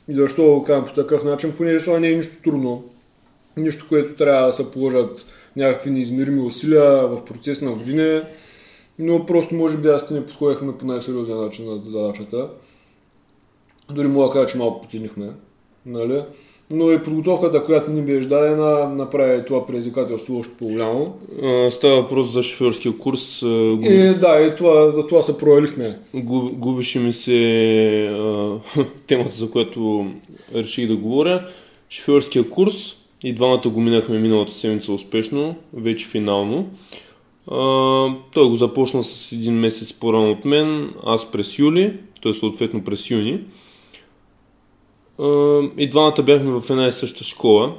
[0.08, 1.54] И защо го казвам по такъв начин?
[1.58, 2.84] Понеже това не е нищо трудно.
[3.58, 5.26] Нищо, което трябва да се положат
[5.56, 8.22] някакви неизмерими усилия в процес на години.
[9.00, 12.50] Но просто може би аз не подходихме по най-сериозен начин на задачата.
[13.92, 15.30] Дори мога да кажа, че малко подценихме.
[15.86, 16.24] Нали?
[16.72, 21.18] Но и подготовката, която ни беше дадена, направи това предизвикателство още по-голямо.
[21.70, 23.40] Става въпрос за шофьорския курс.
[23.44, 23.86] Губ...
[23.86, 26.00] И, да, и това, за това се провалихме.
[26.14, 28.60] Губ, губеше ми се а,
[29.08, 30.08] темата, за която
[30.56, 31.48] реших да говоря.
[31.90, 36.70] Шофьорския курс и двамата го минахме миналата седмица успешно, вече финално.
[37.52, 37.58] А,
[38.34, 42.34] той го започна с един месец по-рано от мен, аз през юли, т.е.
[42.34, 43.40] съответно през юни
[45.78, 47.76] и двамата бяхме в една и съща школа.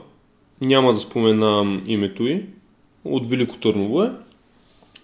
[0.61, 2.43] Няма да споменам името й.
[3.05, 4.11] От Велико Търново е.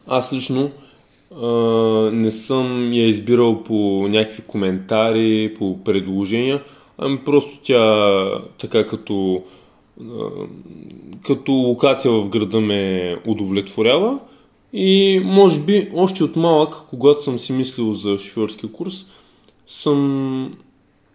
[0.07, 0.71] Аз лично
[2.13, 6.63] не съм я избирал по някакви коментари, по предложения,
[6.99, 8.25] ами просто тя
[8.59, 9.43] така като,
[11.27, 14.19] като локация в града ме удовлетворява.
[14.73, 18.95] И може би още от малък, когато съм си мислил за шофьорски курс,
[19.67, 20.57] съм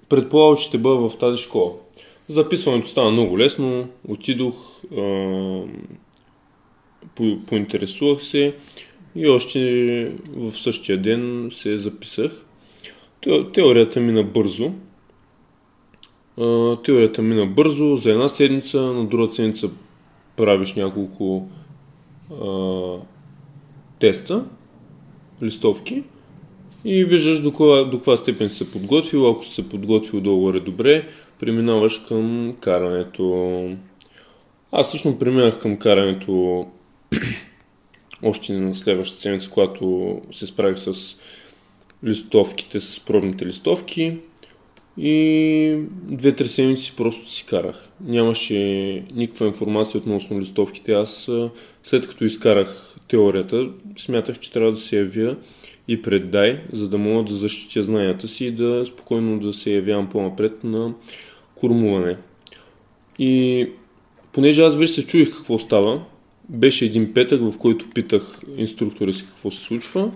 [0.10, 1.72] предполагал, че ще бъда в тази школа.
[2.30, 4.56] Записването стана много лесно, отидох,
[4.98, 5.64] а,
[7.16, 8.56] по, поинтересувах се
[9.16, 12.46] и още в същия ден се записах.
[13.54, 14.72] Теорията мина бързо.
[16.84, 19.70] Теорията мина бързо, за една седмица, на друга седмица
[20.36, 21.50] правиш няколко
[22.42, 22.98] а,
[24.00, 24.46] теста,
[25.44, 26.04] листовки
[26.86, 29.30] и виждаш до каква, до каква степен се подготвил.
[29.30, 31.08] Ако се подготвил долу добре,
[31.40, 33.70] преминаваш към карането.
[34.72, 36.66] Аз лично преминах към карането
[38.24, 41.16] още на следващата седмица, когато се справих с
[42.04, 44.18] листовките, с пробните листовки.
[45.00, 47.90] И две-три седмици просто си карах.
[48.06, 48.56] Нямаше
[49.14, 50.94] никаква информация относно листовките.
[50.94, 51.30] Аз
[51.84, 55.36] след като изкарах теорията, смятах, че трябва да се явя
[55.88, 60.10] и преддай, за да мога да защитя знанията си и да спокойно да се явявам
[60.10, 60.94] по-напред на
[61.56, 62.18] кормуване.
[63.20, 63.68] И
[64.32, 66.02] понеже аз вече се чуих какво става,
[66.50, 70.12] беше един петък, в който питах инструктора си какво се случва.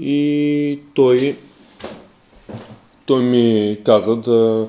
[0.00, 1.36] И той,
[3.06, 4.68] той ми каза да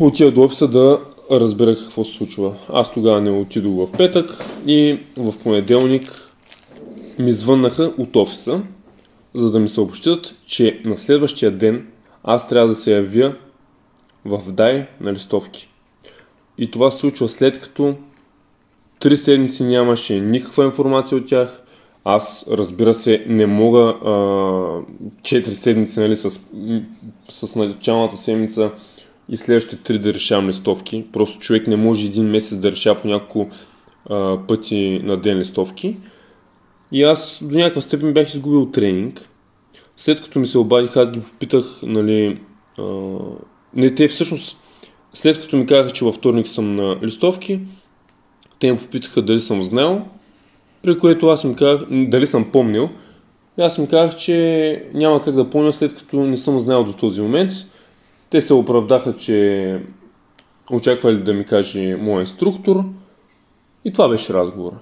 [0.00, 2.54] отида до офиса да разбера какво се случва.
[2.68, 6.25] Аз тогава не отидох в петък и в понеделник
[7.18, 8.62] ми звъннаха от офиса,
[9.34, 11.86] за да ми съобщят, че на следващия ден
[12.24, 13.34] аз трябва да се явя
[14.24, 15.68] в дай на листовки.
[16.58, 17.96] И това се случва след като
[18.98, 21.62] три седмици нямаше никаква информация от тях.
[22.04, 23.94] Аз, разбира се, не мога
[25.22, 26.40] четири седмици нали, с,
[27.28, 28.70] с началната седмица
[29.28, 31.06] и следващите три да решавам листовки.
[31.12, 33.48] Просто човек не може един месец да решава по няколко
[34.10, 35.96] а, пъти на ден листовки.
[36.92, 39.28] И аз до някаква степен бях изгубил тренинг.
[39.96, 42.40] След като ми се обадих, аз ги попитах, нали,
[42.78, 43.18] а,
[43.74, 44.56] не те всъщност,
[45.14, 47.60] след като ми казаха, че във вторник съм на листовки,
[48.58, 50.06] те ме попитаха дали съм знаел,
[50.82, 52.90] при което аз им казах, дали съм помнил.
[53.58, 56.92] И аз им казах, че няма как да помня, след като не съм знаел до
[56.92, 57.50] този момент.
[58.30, 59.80] Те се оправдаха, че
[60.70, 62.84] очаквали да ми каже моят инструктор.
[63.84, 64.76] И това беше разговора.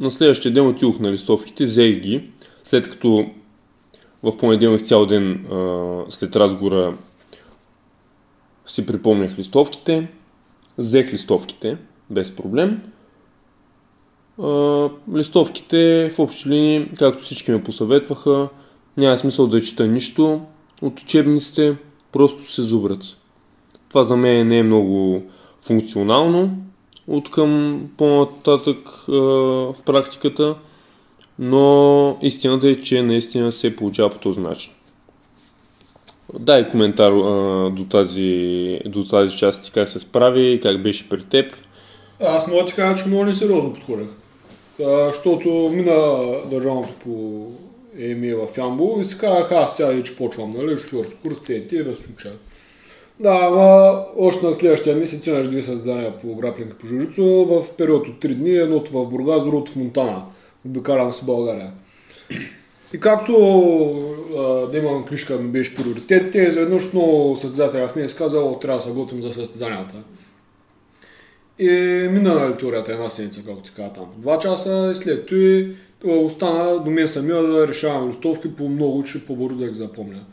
[0.00, 2.30] На следващия ден отидох на листовките, взех ги,
[2.64, 3.26] след като
[4.22, 5.46] в понеделник цял ден
[6.10, 6.94] след разговора
[8.66, 10.08] си припомнях листовките,
[10.78, 11.76] взех листовките
[12.10, 12.82] без проблем.
[15.14, 18.48] листовките в общи линии, както всички ме посъветваха,
[18.96, 20.40] няма смисъл да чета нищо
[20.82, 21.76] от учебниците,
[22.12, 23.04] просто се зубрят.
[23.88, 25.22] Това за мен не е много
[25.62, 26.56] функционално
[27.12, 30.54] от към по-нататък в практиката,
[31.38, 34.72] но истината е, че наистина се получава по този начин.
[36.38, 41.56] Дай коментар а, до, тази, до тази част как се справи, как беше при теб.
[42.20, 44.08] Аз мога да ти кажа, че много несериозно подходях.
[44.78, 47.46] Защото мина държавното по
[47.98, 52.08] ЕМИ в Ямбо и си казах, аз сега вече почвам, нали, шофьорски курс, те се
[52.16, 52.32] уча.
[53.22, 58.08] Да, ама още на следващия месец имаш две създания по граплинг по жужицу в период
[58.08, 60.22] от 3 дни, едното в Бургас, другото в Монтана.
[60.66, 61.72] Обикалям с България.
[62.94, 63.32] И както
[64.72, 68.78] да имам книжка ми беше приоритет, те изведнъж много състезатели в мен е казал, трябва
[68.78, 69.96] да се готвим за състезанията.
[71.58, 71.70] И
[72.10, 74.06] мина на теорията една седмица, както ти кажа там.
[74.16, 75.26] Два часа и след
[76.00, 80.24] това остана до мен самия да решавам листовки по много, че по-бързо да ги запомня.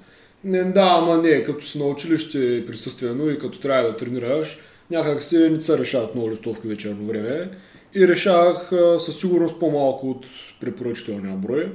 [0.44, 4.60] Не, да, ама не, като си на училище присъствено и като трябва да тренираш,
[4.92, 7.50] някак си не се решават много листовки вечерно време.
[7.96, 10.26] И решавах със сигурност по-малко от
[10.62, 11.72] препоръчителния брой.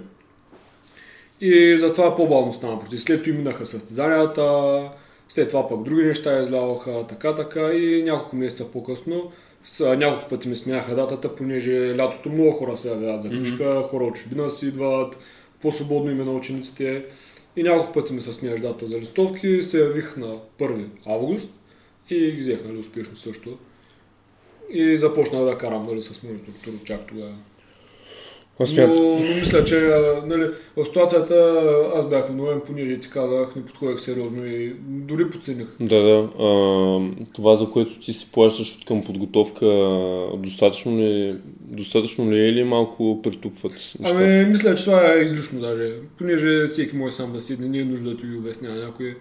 [1.41, 3.01] И затова по-бавно стана против.
[3.01, 4.91] След това минаха състезанията,
[5.29, 9.31] след това пък други неща изляваха, така, така и няколко месеца по-късно
[9.63, 13.89] с, няколко пъти ми смяха датата, понеже лятото много хора се явяват за книжка, mm-hmm.
[13.89, 15.19] хора от чужбина си идват,
[15.63, 17.05] по-свободно име на учениците.
[17.57, 21.53] И няколко пъти ми се смяш дата за листовки, се явих на 1 август
[22.11, 23.59] и ги взех нали, успешно също.
[24.71, 27.35] И започнах да карам нали, с моят инструктор чак тогава.
[28.61, 29.91] Но, но, мисля, че
[30.27, 31.63] нали, в ситуацията
[31.95, 35.67] аз бях виновен, понеже ти казах, не подходях сериозно и дори подцених.
[35.81, 36.29] Да, да.
[36.39, 37.01] А,
[37.35, 39.67] това, за което ти си плащаш от към подготовка,
[40.37, 44.25] достатъчно ли, достатъчно ли е или малко притупват нещата?
[44.25, 45.93] Ами, мисля, че това е излишно даже.
[46.19, 49.17] Понеже всеки може сам да седне, не е нужда да ти обяснява някой.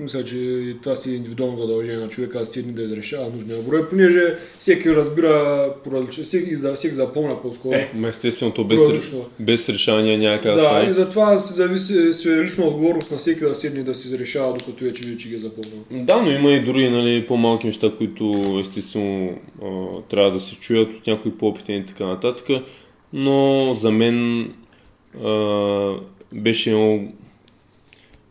[0.00, 3.88] Мисля, че това си е индивидуално задължение на човека да седне да изрешава нужния брой,
[3.88, 5.68] понеже всеки разбира
[6.10, 7.74] всеки, всеки запомня по-скоро.
[7.74, 8.80] Е, естествено, то без,
[9.40, 10.84] без решение няма как да стане.
[10.84, 14.08] Да, и затова се зависи си е лична отговорност на всеки да седне да си
[14.08, 15.82] изрешава, докато вече вече ги е запомня.
[15.90, 19.66] Да, но има и други нали, по-малки неща, които естествено а,
[20.08, 22.46] трябва да се чуят от някои по-опитени и така нататък.
[23.12, 24.48] Но за мен
[25.24, 25.92] а,
[26.32, 27.12] беше много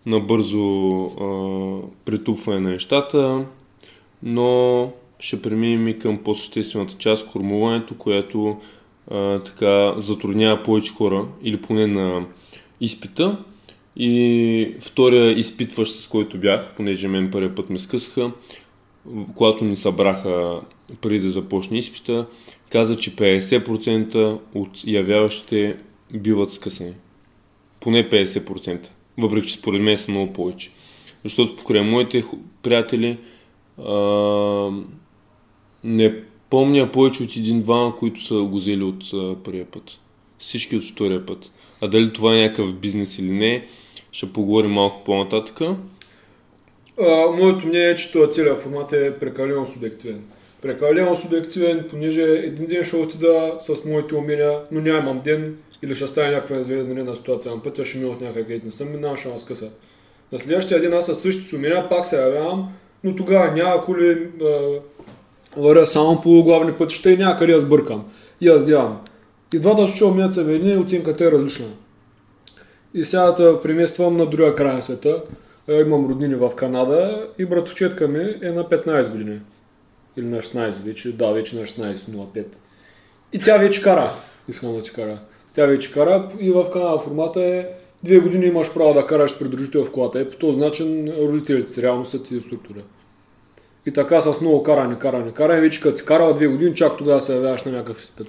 [0.06, 1.28] набързо а,
[2.06, 3.46] притупване на нещата,
[4.24, 8.62] но ще преминем и към по-съществената част, кормуването, което
[9.12, 12.26] а, така затруднява повече хора, или поне на
[12.82, 13.38] изпита.
[13.96, 18.32] И втория изпитващ, с който бях, понеже мен първият път ме скъсаха,
[19.36, 20.62] когато ни събраха
[21.02, 22.28] преди да започне изпита,
[22.70, 25.78] каза, че 50% от явяващите
[26.14, 26.94] биват скъсани.
[27.82, 30.72] Поне 50% въпреки че според мен са много повече.
[31.24, 32.24] Защото покрай моите
[32.64, 33.18] приятели
[33.86, 34.72] а,
[35.84, 36.16] не
[36.50, 39.04] помня повече от един-два, които са го взели от
[39.44, 39.84] първия път.
[40.40, 41.52] Всички от втория път.
[41.82, 43.66] А дали това е някакъв бизнес или не,
[44.12, 45.60] ще поговорим малко по-нататък.
[47.38, 50.24] Моето мнение е, че този целият формат е прекалено субективен.
[50.62, 56.08] прекалено субективен, понеже един ден ще отида с моите умения, но нямам ден или ще
[56.08, 59.70] стане някаква изведена ситуация на пътя, ще ми от някъде не съм минал, ще скъса.
[60.32, 62.70] На следващия ден аз със същите си умения пак се явявам,
[63.04, 64.30] но тогава няма коли
[65.58, 68.06] вървя само по главни пътища и няма къде я сбъркам.
[68.42, 69.02] И аз взявам.
[69.54, 71.66] И двата случая умеят са видни, оценката е различна.
[72.94, 75.22] И сега да премествам на другия край на света.
[75.68, 79.40] Е, имам роднини в Канада и братовчетка ми е на 15 години.
[80.18, 82.46] Или на 16 вече, да, вече на 16.05.
[83.34, 84.12] И тя вече кара.
[84.48, 85.20] Искам да ти кара.
[85.54, 87.66] Тя вече кара и в Канада формата е
[88.04, 90.22] две години имаш право да караш придружител в колата.
[90.22, 92.80] И по този начин родителите реално са ти структура.
[93.86, 97.22] И така с много каране, каране, каране, вече като си карала две години, чак тогава
[97.22, 98.28] се явяваш на някакъв изпит.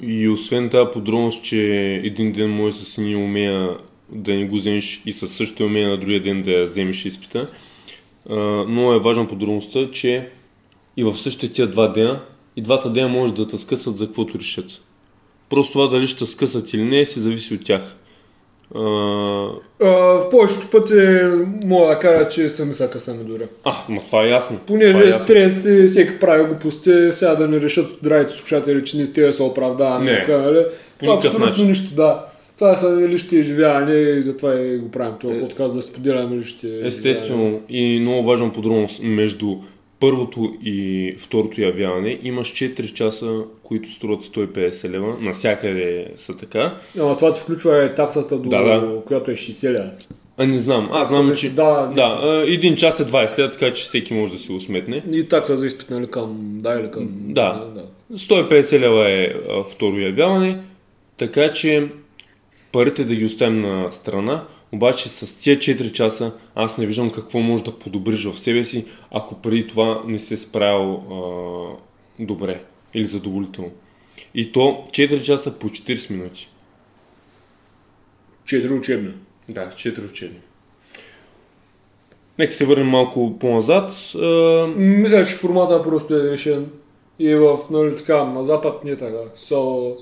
[0.00, 1.60] И освен тази подробност, че
[2.04, 5.96] един ден може с ни умея да не го вземеш и със същото умея на
[5.96, 7.50] другия ден да я вземеш изпита,
[8.68, 10.30] но е важна подробността, че
[10.96, 12.20] и в същите тия два дена,
[12.56, 14.80] и двата дена може да те скъсат за каквото решат.
[15.52, 17.96] Просто това дали ще скъсат или не, се зависи от тях.
[18.74, 18.80] А...
[19.80, 21.20] А, в повечето пъти
[21.64, 23.42] мога да кажа, че сами са късаме дори.
[23.64, 24.58] А, ма това е ясно.
[24.66, 28.96] Понеже това е стрес и всеки прави глупости, сега да не решат здравите слушатели, че
[28.96, 30.10] не сте да се оправдаваме.
[30.10, 30.64] Не, така, нали?
[31.02, 31.66] никакъв Абсолютно начин.
[31.68, 32.24] нищо, да.
[32.54, 37.60] Това са лични изживявания и затова и го правим това подкаст, да споделяме личните Естествено
[37.68, 39.56] и много важна подробност между
[40.02, 45.14] първото и второто явяване имаш 4 часа, които струват 150 лева.
[45.20, 46.74] Насякъде са така.
[47.00, 49.00] Ама това ти включва е таксата, до, Да, да.
[49.06, 49.90] която е 60 лева.
[50.38, 50.88] А не знам.
[50.92, 51.50] Аз Такса знам, че...
[51.50, 55.04] да, да, един час е 20 лева, така че всеки може да си го сметне.
[55.12, 57.08] И такса за изпит, нали, към, да или към...
[57.12, 57.64] Да.
[57.74, 58.16] да.
[58.18, 60.58] 150 лева е а, второ явяване,
[61.16, 61.88] така че
[62.72, 67.38] парите да ги оставим на страна, обаче с тия 4 часа аз не виждам какво
[67.38, 73.04] може да подобриш в себе си, ако преди това не се справил а, добре или
[73.04, 73.70] задоволително.
[74.34, 76.48] И то 4 часа по 40 минути.
[78.44, 79.12] 4 учебни.
[79.48, 80.38] Да, 4 учебни.
[82.38, 83.90] Нека се върнем малко по-назад.
[84.14, 86.70] А, Мисля, че формата просто е решен.
[87.18, 89.16] И в, нали така, на запад не е така.
[89.36, 89.96] So,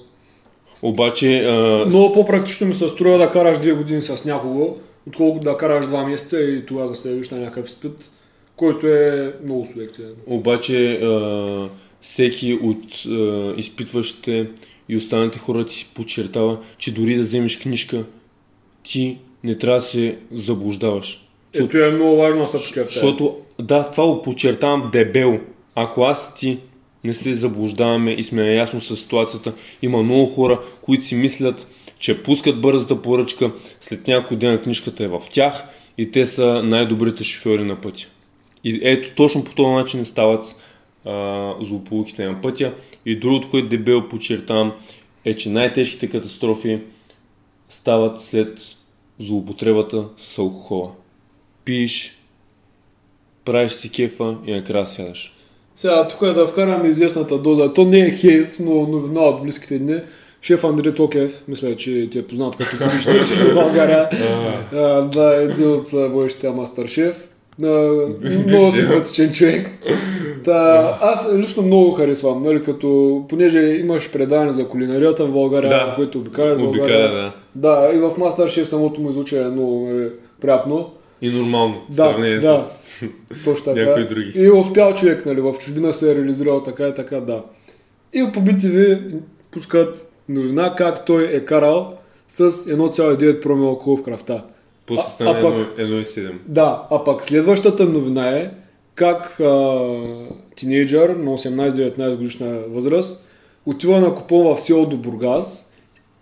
[0.82, 4.76] обаче а, много по-практично ми се струва да караш две години с някого,
[5.08, 8.10] отколкото да караш два месеца и това да се на някакъв изпит,
[8.56, 10.14] който е много субективен.
[10.26, 11.68] Обаче а,
[12.00, 14.46] всеки от а, изпитващите
[14.88, 18.04] и останалите хора ти подчертава, че дори да вземеш книжка,
[18.82, 21.26] ти не трябва да се заблуждаваш.
[21.54, 22.90] Ето е много важно да се подчертая.
[22.90, 25.38] Защото, да, това го подчертавам дебело.
[25.74, 26.58] Ако аз ти
[27.04, 31.66] не се заблуждаваме и сме наясно с ситуацията, има много хора, които си мислят,
[31.98, 35.64] че пускат бързата поръчка, след няколко дена книжката е в тях
[35.98, 38.06] и те са най-добрите шофьори на пътя.
[38.64, 40.56] И ето точно по този начин стават
[41.60, 42.74] злополуките на пътя.
[43.06, 44.72] И другото, което дебело подчертавам,
[45.24, 46.80] е, че най-тежките катастрофи
[47.68, 48.60] стават след
[49.18, 50.92] злоупотребата с алкохола.
[51.64, 52.18] Пиеш,
[53.44, 55.32] правиш си кефа и накрая сядаш.
[55.80, 57.72] Сега тук е да вкараме известната доза.
[57.74, 59.96] То не е хейт, но новина от близките дни.
[60.42, 64.08] Шеф Андрей Токев, мисля, че ти е познат като комичен в България.
[65.12, 67.28] Да, е един от а, водещите мастер шеф.
[67.58, 69.70] Много симпатичен човек.
[70.44, 75.92] Та, аз лично много харесвам, нали, като, понеже имаш предаване за кулинарията в България, Да.
[75.96, 77.06] което обикаля в България.
[77.06, 77.32] Обикаля, да.
[77.54, 80.08] Да, и в Masterchef самото му изучение е много нали,
[80.40, 80.90] приятно.
[81.22, 82.58] И нормално, в Да, сравнение да.
[82.60, 83.04] с...
[83.44, 83.86] Точно така.
[83.86, 84.32] Някои други.
[84.36, 87.42] И е успял човек, нали, в чужбина се е реализирал така и така, да.
[88.12, 89.00] И по BTV
[89.50, 91.92] пускат новина как той е карал
[92.28, 94.44] с 1,9 промил алкохол в кръвта.
[94.86, 96.32] После стана а пък- 1,7.
[96.46, 98.50] Да, а пък следващата новина е
[98.94, 99.78] как а,
[100.56, 103.26] тинейджър на 18-19 годишна възраст
[103.66, 105.72] отива на купон в село до Бургас,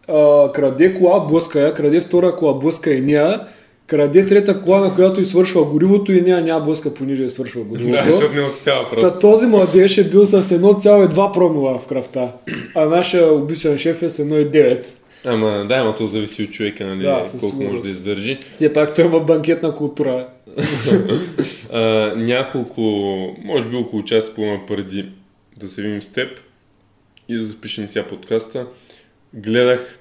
[0.08, 3.46] а, краде кола, блъска я, краде втора кола, блъска и нея,
[3.88, 7.96] краде трета кола, на която извършва горивото и нея няма блъска, понеже е свършва горивото.
[7.96, 9.10] Да, защото не успява просто.
[9.10, 12.32] Та този младеж е бил с 1,2 промила в кръвта,
[12.74, 14.86] а нашия обичан шеф е с 1,9.
[15.24, 18.38] Ама да, ама то зависи от човека, нали, Да, колко може да издържи.
[18.52, 20.28] Все пак той има банкетна култура.
[21.72, 22.80] А, няколко,
[23.44, 25.08] може би около час и половина преди
[25.56, 26.40] да се видим с теб
[27.28, 28.66] и да запишем сега подкаста,
[29.34, 29.98] гледах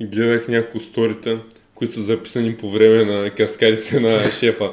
[0.00, 1.40] гледах няколко сторита,
[1.78, 4.70] които са записани по време на каскадите на шефа.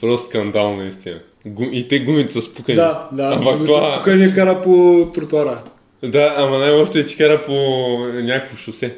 [0.00, 1.20] Просто скандал, наистина.
[1.46, 2.76] Гум, и те гумите са спукани.
[2.76, 3.22] Да, да.
[3.22, 4.02] Ама Ама това...
[4.04, 5.62] Тук ни кара по тротуара.
[6.02, 7.52] Да, ама най-лошото е, че кара по
[8.14, 8.94] някакво шосе.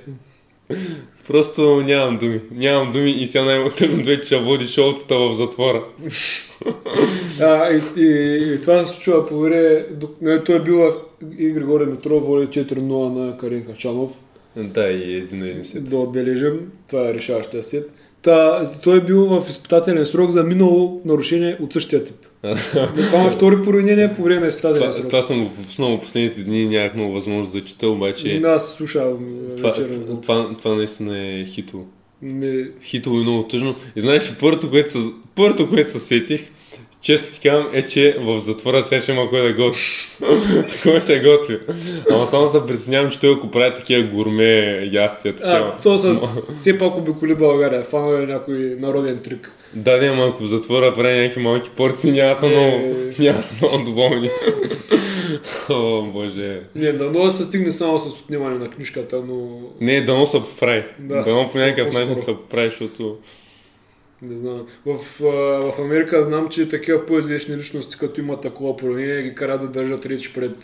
[1.29, 2.41] Просто нямам думи.
[2.53, 5.85] Нямам думи и сега най-тъжното е, че води шоутата в затвора.
[7.41, 9.85] А, и, и, и, това се случва по време,
[10.47, 10.93] той е бил
[11.39, 14.11] и Григорий Метров води 4-0 на Карин Качанов.
[14.57, 15.91] Да, и един на един сет.
[15.91, 17.93] Да отбележим, това е решаващия сет.
[18.23, 22.17] Та, той е бил в изпитателен срок за минало нарушение от същия тип.
[22.97, 25.09] Това е втори поранение по време на изпитателен Това, срок.
[25.09, 29.27] това съм го пропуснал последните дни, нямах много възможност да чета, обаче Аз слушам
[29.57, 30.01] това, вечер.
[30.23, 31.87] това, това наистина е хитово.
[32.23, 33.75] Ми, Хитово и много тъжно.
[33.97, 36.51] И знаеш, първото, което, първото, което се сетих,
[37.03, 39.83] често ти казвам, е, че в затвора сега ще има кой да готви.
[40.83, 41.59] кой ще готви.
[42.11, 45.75] Ама само се притеснявам, че той ако прави такива гурме ястия, такива.
[45.79, 46.15] а, то с
[46.59, 47.85] все пак обиколи България.
[47.85, 49.53] Фано е някой народен трик.
[49.75, 52.49] Да, да, ама ако в затвора прави някакви малки порции, няма са Е.
[52.49, 54.31] много, няма да са много доволни.
[55.71, 56.61] О, боже.
[56.75, 60.41] Не, да но да се стигне само с отнимане на книжката, но Не, дано се
[60.41, 60.85] поправи.
[60.99, 61.23] Да.
[61.23, 63.17] Дано по някакъв начин се поправи, защото...
[64.23, 64.67] не знам.
[64.87, 64.97] В,
[65.73, 70.07] в Америка знам, че такива по-известни личности, като имат такова поранение, ги карат да държат
[70.07, 70.57] реч пред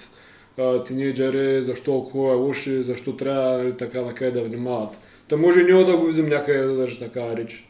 [0.58, 4.98] а, тинейджери, защо алкохол е лош и защо трябва нали, така така да внимават.
[5.28, 7.68] Та може и ние да го видим някъде да държа такава реч.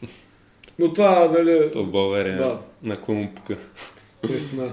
[0.79, 2.59] Но това, нали, То в България Да.
[2.83, 3.57] на кой му пука.
[4.29, 4.71] Наистина.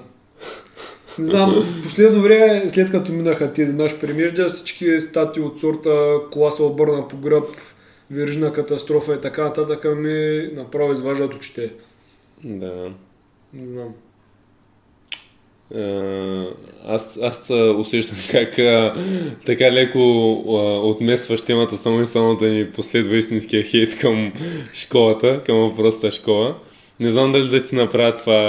[1.18, 6.50] Не знам, последно време, след като минаха тези наши премежда, всички статии от сорта кола
[6.50, 7.44] се обърна по гръб,
[8.10, 11.70] вирижна катастрофа и така нататък ми направо изваждат очите.
[12.44, 12.90] Да.
[13.52, 13.88] Не знам.
[15.74, 16.44] А,
[16.86, 17.44] аз, аз
[17.78, 18.94] усещам как а,
[19.46, 19.98] така леко
[20.48, 24.32] а, отместваш темата само и само да ни последва истинския хейт към
[24.74, 26.56] школата, към въпросната школа.
[27.00, 28.40] Не знам дали да ти направя това...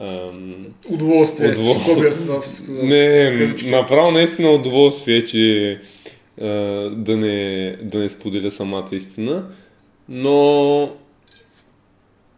[0.00, 0.54] ам,
[0.88, 1.48] Удоволствие.
[1.48, 3.70] Удовол- Скоби, в, в, Не, кавички.
[3.70, 5.78] направо наистина удоволствие, че
[6.90, 9.46] да, не, да не споделя самата истина.
[10.08, 10.96] Но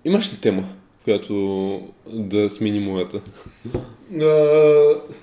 [0.05, 0.65] имаш ли тема,
[1.05, 1.83] която
[2.13, 3.21] да смени моята?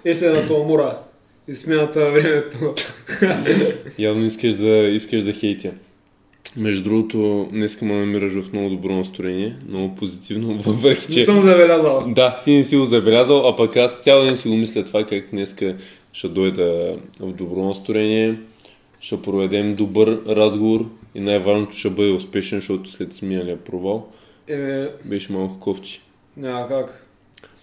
[0.06, 1.00] Есената умора
[1.48, 2.74] и смяната на времето.
[4.00, 5.72] Явно искаш да, искаш да хейтя.
[6.58, 11.26] Между другото, днес ме намираш в много добро настроение, много позитивно, въпреки Не че...
[11.26, 12.04] съм забелязал.
[12.08, 15.04] Да, ти не си го забелязал, а пък аз цял ден си го мисля това,
[15.04, 15.76] как днеска
[16.14, 18.40] ще дойда в добро настроение,
[19.00, 20.86] ще проведем добър разговор
[21.16, 24.08] и най-важното ще бъде успешен, защото след сминалия провал
[24.48, 26.02] Е, беше малко кофти.
[26.38, 27.06] няма как.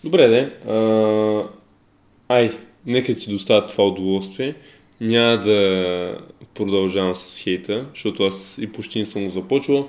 [0.05, 0.71] Добре, де.
[0.73, 1.49] А,
[2.29, 2.51] ай,
[2.87, 4.55] нека ти доставя това удоволствие.
[5.01, 6.19] Няма да
[6.55, 9.89] продължавам с хейта, защото аз и почти не съм го започвал.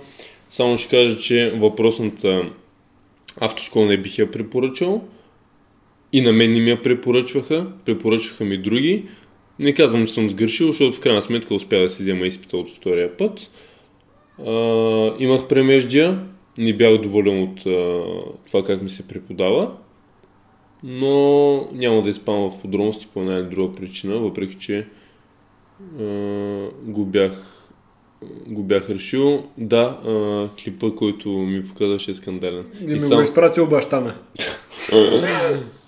[0.50, 2.50] Само ще кажа, че въпросната
[3.42, 5.04] автошкола не бих я препоръчал.
[6.14, 7.72] И на мен не ми я препоръчваха.
[7.86, 9.06] Препоръчваха ми други.
[9.60, 12.76] Не казвам, че съм сгрешил, защото в крайна сметка успя да си взема изпита от
[12.76, 13.52] втория път.
[14.46, 14.52] А,
[15.20, 16.24] имах премеждия.
[16.58, 18.04] Не бях доволен от а,
[18.48, 19.78] това как ми се преподава
[20.84, 24.88] но няма да изпадам в подробности по една или друга причина, въпреки че
[26.00, 26.04] а,
[26.84, 27.64] го, бях,
[28.48, 29.44] го бях решил.
[29.58, 32.66] Да, а, клипа, който ми показваше е скандален.
[32.82, 34.14] И ми го изпратил баща ме.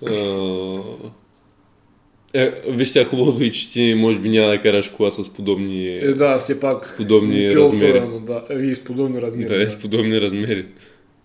[2.34, 5.88] е, виж сега хубаво и че ти може би няма да караш кола с подобни,
[5.90, 6.94] Е, да, все пак.
[6.98, 7.92] подобни не размери.
[7.92, 9.48] особено, Да, е, и с подобни размери.
[9.48, 10.66] да, е с подобни размери.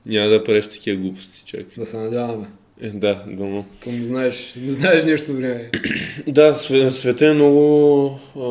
[0.07, 1.65] Няма да правиш такива глупости, чак.
[1.79, 2.47] Да се надяваме.
[2.81, 3.65] Е, да, дано.
[3.85, 5.71] То не знаеш, не знаеш нещо време.
[6.27, 8.07] Да, све- света е много...
[8.37, 8.49] А,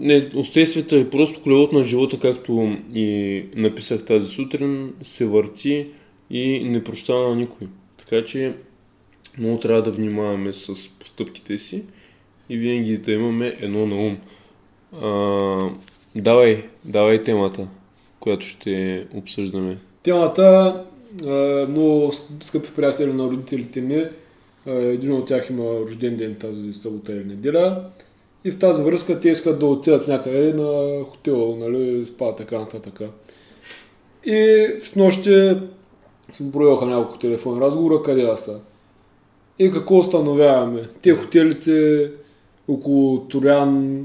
[0.00, 5.86] не, остай света е просто колелото на живота, както и написах тази сутрин, се върти
[6.30, 7.66] и не прощава на никой.
[7.98, 8.52] Така че
[9.38, 11.82] много трябва да внимаваме с постъпките си
[12.48, 14.16] и винаги да имаме едно на ум.
[15.02, 15.70] А,
[16.14, 17.68] давай, давай темата,
[18.20, 19.78] която ще обсъждаме.
[20.02, 20.84] Темата,
[21.26, 24.04] а, много скъпи приятели на родителите ми,
[24.66, 27.84] един от тях има рожден ден тази събота или неделя.
[28.44, 33.00] И в тази връзка те искат да отидат някъде на хотел, нали, спа, така нататък.
[34.24, 35.56] И в нощи
[36.32, 38.60] съм провелха няколко телефонни разговора, къде да са.
[39.60, 40.82] И какво установяваме?
[41.02, 42.10] Те хотелите
[42.68, 44.00] около Турян...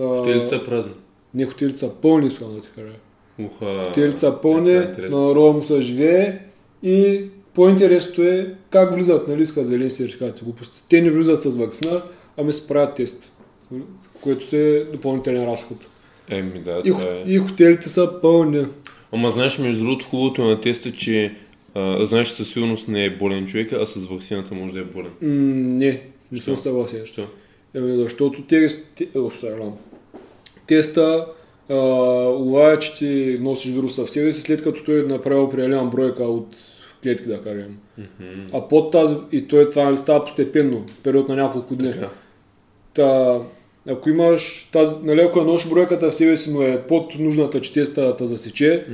[0.00, 0.92] а, Хотелите са празни.
[1.34, 2.92] Не, хотелите са пълни, искам да ти кажа.
[3.38, 3.84] Уха.
[3.86, 6.38] Хотелите са това пълни, е на му се живее
[6.82, 7.24] и
[7.54, 10.82] по-интересното е как влизат, нали, иска зелени сертификати, глупости.
[10.88, 12.02] Те не влизат с вакцина,
[12.36, 13.32] ами се правят тест,
[14.22, 15.76] което се е допълнителен разход.
[16.30, 17.24] Еми да, И, е.
[17.26, 18.66] и хотелите са пълни.
[19.12, 21.34] Ама знаеш, между другото, хубавото на теста, че
[21.74, 25.10] а, знаеш, със сигурност не е болен човека, а с вакцината може да е болен.
[25.22, 25.28] М,
[25.78, 25.86] не,
[26.32, 26.58] не съм Защо?
[26.58, 26.98] съгласен.
[26.98, 27.26] Защо?
[27.74, 29.30] Еми, защото тест, те, о,
[30.66, 31.26] теста
[31.70, 31.74] а,
[32.28, 36.24] улавя, че ти носиш вируса в себе си, след като той е направил определена бройка
[36.24, 36.56] от
[37.02, 37.78] клетки, да кажем.
[38.52, 41.92] А под тази, и той това нали, става постепенно, период на няколко дни.
[41.92, 42.10] Така.
[42.94, 43.40] Та,
[43.90, 47.72] ако имаш тази, нали, ако нож бройката в себе си му е под нужната, че
[47.72, 48.84] теста да засече,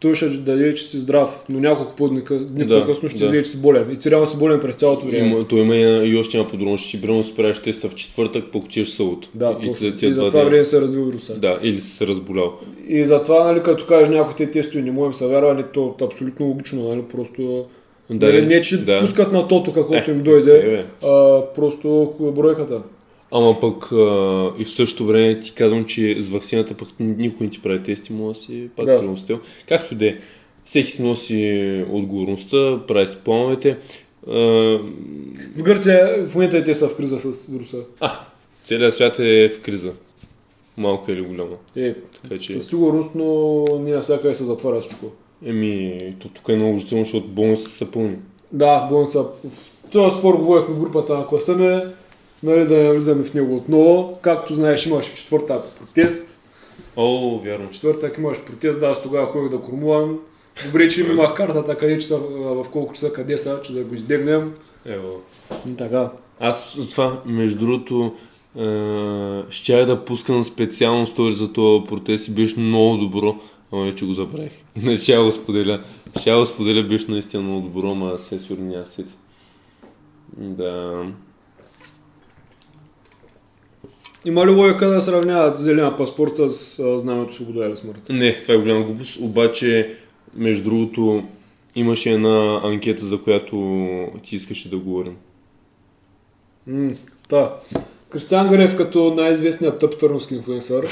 [0.00, 3.24] той ще даде, че си здрав, но няколко по-дни дни Да, по-късно ще да.
[3.24, 3.90] излезе, че си болен.
[3.92, 5.28] И ти реално си болен през цялото време.
[5.28, 7.94] Има, той има и, и още една подробност, че ти примерно си правиш теста в
[7.94, 9.28] четвъртък, пък отиваш събота.
[9.34, 9.86] Да, и, точно.
[9.86, 11.34] и за това дни- време се развил вируса.
[11.34, 12.52] Да, или си се разболял.
[12.88, 16.04] И затова, нали, като кажеш някои те тестове не можем се вярва, нали, то е
[16.04, 17.64] абсолютно логично, нали, просто
[18.10, 19.00] Да, нали, не, че да.
[19.00, 20.84] пускат на тото каквото Е, им дойде, е, бе.
[21.02, 22.82] а, просто бройката.
[23.32, 23.96] Ама пък а,
[24.58, 28.12] и в същото време ти казвам, че с вакцината пък никой не ти прави тести,
[28.12, 28.98] може да си пак Да.
[28.98, 29.40] преностил.
[29.68, 30.18] Както де,
[30.64, 33.78] всеки си носи отговорността, прави си плановете.
[34.28, 34.32] А,
[35.54, 37.78] В Гърция в момента и те са в криза с вируса.
[38.00, 38.12] а,
[38.64, 39.92] целият свят е в криза.
[40.76, 41.56] Малка или голяма.
[41.76, 43.24] Е, Така че, със сигурност, но
[43.78, 45.06] не навсякъде се затваря всичко.
[45.46, 48.16] еми, то тук е наложително, защото болниците са пълни.
[48.52, 49.24] Да, болница.
[49.92, 51.80] Този спор говорихме в групата на класа ми,
[52.44, 54.18] нали, да не влизаме в него отново.
[54.22, 56.28] Както знаеш, имаш в четвъртък протест.
[56.96, 57.66] О, вярно.
[57.66, 60.18] В четвъртък имаш протест, да, аз тогава ходих да кормувам.
[60.66, 64.54] Добре, че имах картата, къде са, в колко часа, къде са, че да го избегнем.
[64.86, 65.20] Ево.
[65.78, 66.10] Така.
[66.40, 68.14] Аз това, между другото,
[68.58, 73.36] е, щях да пускам специално стори за този протест и беше много добро,
[73.72, 74.52] ама вече го забравих.
[74.76, 75.80] Иначе ще го споделя.
[76.20, 79.14] Ще го споделя, беше наистина много добро, ама се сигурно няма сети.
[80.36, 81.06] Да.
[84.24, 86.48] Има ли логика да сравняват зеления паспорт с
[86.98, 88.00] знамето свобода или смърт?
[88.08, 89.94] Не, това е голяма глупост, обаче,
[90.34, 91.24] между другото,
[91.74, 93.56] имаше една анкета, за която
[94.22, 95.16] ти искаше да говорим.
[96.66, 96.92] М,
[97.28, 97.54] Та.
[98.10, 100.86] Кристиан Гарев като най-известният тъп търновски инфлуенсър.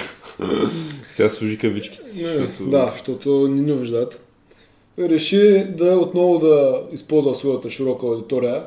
[1.08, 2.70] Сега служи кавичките си, защото...
[2.70, 4.24] Да, защото не ни виждат.
[4.98, 8.62] Реши да отново да използва своята широка аудитория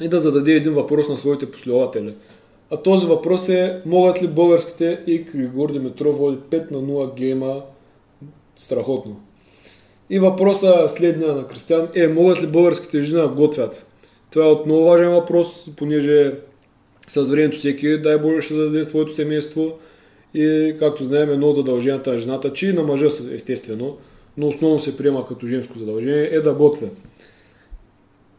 [0.00, 2.14] и да зададе един въпрос на своите последователи.
[2.70, 7.62] А този въпрос е, могат ли българските и Григор Димитров води 5 на 0 гейма
[8.56, 9.20] страхотно.
[10.10, 13.86] И въпроса следния на Кристиан е, могат ли българските жени да готвят?
[14.32, 16.34] Това е отново важен въпрос, понеже
[17.08, 19.72] с времето всеки, дай Боже, ще зададе своето семейство
[20.34, 23.96] и както знаем, едно от задълженията на жената, че и на мъжа естествено,
[24.36, 26.88] но основно се приема като женско задължение, е да готвя.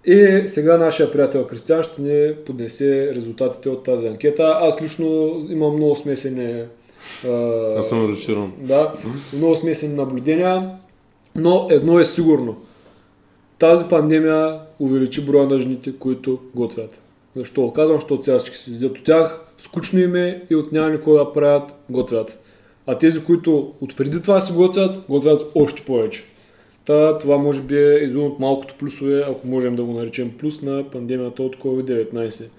[0.06, 4.58] И сега нашия приятел Кристиан ще ни поднесе резултатите от тази анкета.
[4.62, 6.64] Аз лично имам много смесени
[7.28, 7.30] а,
[7.78, 8.54] Аз съм разочарован.
[8.60, 8.94] да,
[9.34, 10.70] много смесени наблюдения,
[11.36, 12.58] но едно е сигурно.
[13.60, 17.02] Тази пандемия увеличи броя на жените, които готвят.
[17.36, 17.98] Защо го казвам?
[17.98, 21.74] Защото сега всички се от тях, скучно им е и от няма никой да правят,
[21.90, 22.40] готвят.
[22.88, 26.24] А тези, които отпреди това си готвят, готвят още повече.
[26.86, 30.62] Та, това може би е един от малкото плюсове, ако можем да го наречем плюс
[30.62, 32.50] на пандемията от COVID-19.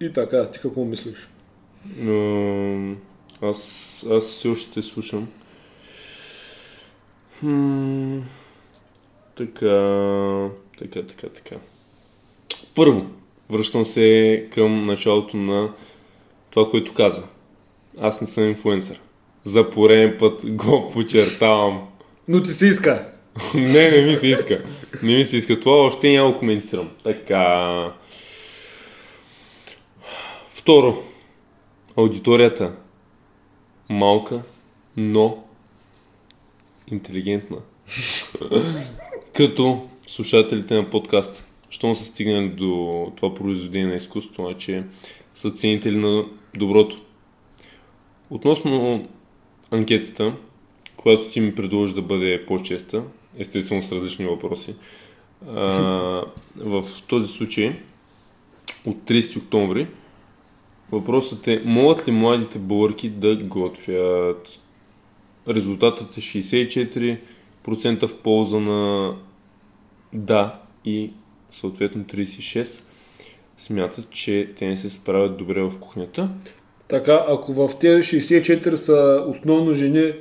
[0.00, 1.28] И така, ти какво мислиш?
[3.42, 5.28] Аз, аз все още слушам.
[7.38, 8.18] Хм,
[9.34, 11.56] така, така, така, така.
[12.74, 13.06] Първо,
[13.50, 15.72] връщам се към началото на
[16.50, 17.22] това, което каза.
[18.00, 19.00] Аз не съм инфлуенсър.
[19.44, 21.88] За пореден път го подчертавам.
[22.28, 23.12] Но ти се иска.
[23.54, 24.64] не, не ми се иска.
[25.02, 25.60] Не ми се иска.
[25.60, 26.90] Това още няма го коментирам.
[27.04, 27.92] Така.
[30.48, 31.02] Второ.
[31.96, 32.72] Аудиторията.
[33.88, 34.42] Малка,
[34.96, 35.44] но
[36.92, 37.56] интелигентна.
[39.32, 41.44] Като слушателите на подкаст.
[41.70, 44.82] Щом са стигнали до това произведение на изкуството, значи
[45.34, 46.24] са ценители на
[46.58, 47.00] доброто.
[48.30, 49.08] Относно
[49.70, 50.34] анкетата,
[51.04, 53.02] която ти ми предложи да бъде по-честа,
[53.38, 54.74] естествено с различни въпроси,
[55.48, 55.60] а,
[56.56, 57.76] в този случай
[58.86, 59.88] от 30 октомври
[60.92, 64.60] въпросът е могат ли младите българки да готвят?
[65.48, 69.14] Резултатът е 64% в полза на
[70.12, 71.10] да и
[71.52, 72.82] съответно 36%
[73.58, 76.30] смятат, че те не се справят добре в кухнята.
[76.88, 80.12] Така, ако в тези 64 са основно жени,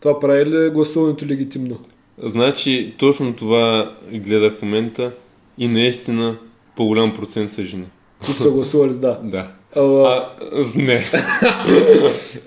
[0.00, 1.78] това прави ли гласуването легитимно?
[2.18, 5.12] Значи, точно това гледах в момента
[5.58, 6.38] и наистина
[6.76, 7.86] по-голям процент са жени.
[8.26, 9.18] Които са гласували с да.
[9.24, 9.46] Да.
[9.76, 11.04] А, А, с не.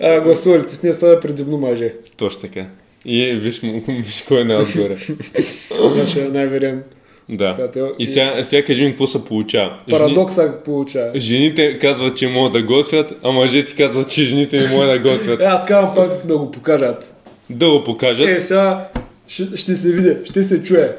[0.00, 1.94] а гласували с не са предимно мъже.
[2.16, 2.66] Точно така.
[3.04, 4.96] И виж, виж кой е най-отгоре.
[5.96, 6.82] Нашия най-верен
[7.28, 7.54] да.
[7.54, 7.92] приятел.
[7.98, 9.78] И сега, сега кажи ми какво се получава.
[9.90, 11.10] Парадокса получава.
[11.14, 15.10] Жени, жените казват, че могат да готвят, а мъжете казват, че жените не могат да
[15.10, 15.40] готвят.
[15.40, 17.13] Е, аз казвам пак да го покажат.
[17.50, 18.28] Да го покажат.
[18.28, 18.90] Е, сега
[19.26, 20.98] ще, ще се види, ще се чуе.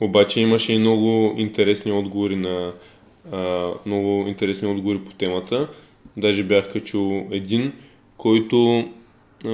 [0.00, 2.72] Обаче имаше и много интересни отговори на
[3.32, 5.68] а, много интересни отговори по темата.
[6.16, 7.72] Даже бях качил един,
[8.16, 8.84] който
[9.44, 9.50] а,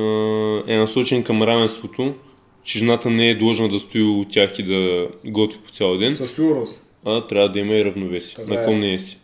[0.67, 2.15] е насочен към равенството,
[2.63, 6.17] че жената не е длъжна да стои от тях и да готви по цял ден,
[6.17, 6.87] Със сигурност.
[7.05, 8.35] а трябва да има и равновесие.
[8.37, 8.95] Така На е.
[8.95, 9.19] е си?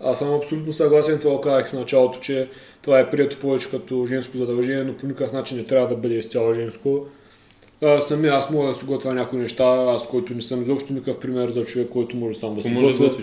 [0.00, 2.48] Аз съм абсолютно съгласен, това казах в началото, че
[2.82, 6.14] това е прието повече като женско задължение, но по никакъв начин не трябва да бъде
[6.14, 7.00] изцяло женско.
[7.84, 11.20] А, сами аз мога да си готвя някои неща, аз който не съм изобщо никакъв
[11.20, 13.08] пример за човек, който може сам да си да готвя.
[13.08, 13.14] бе?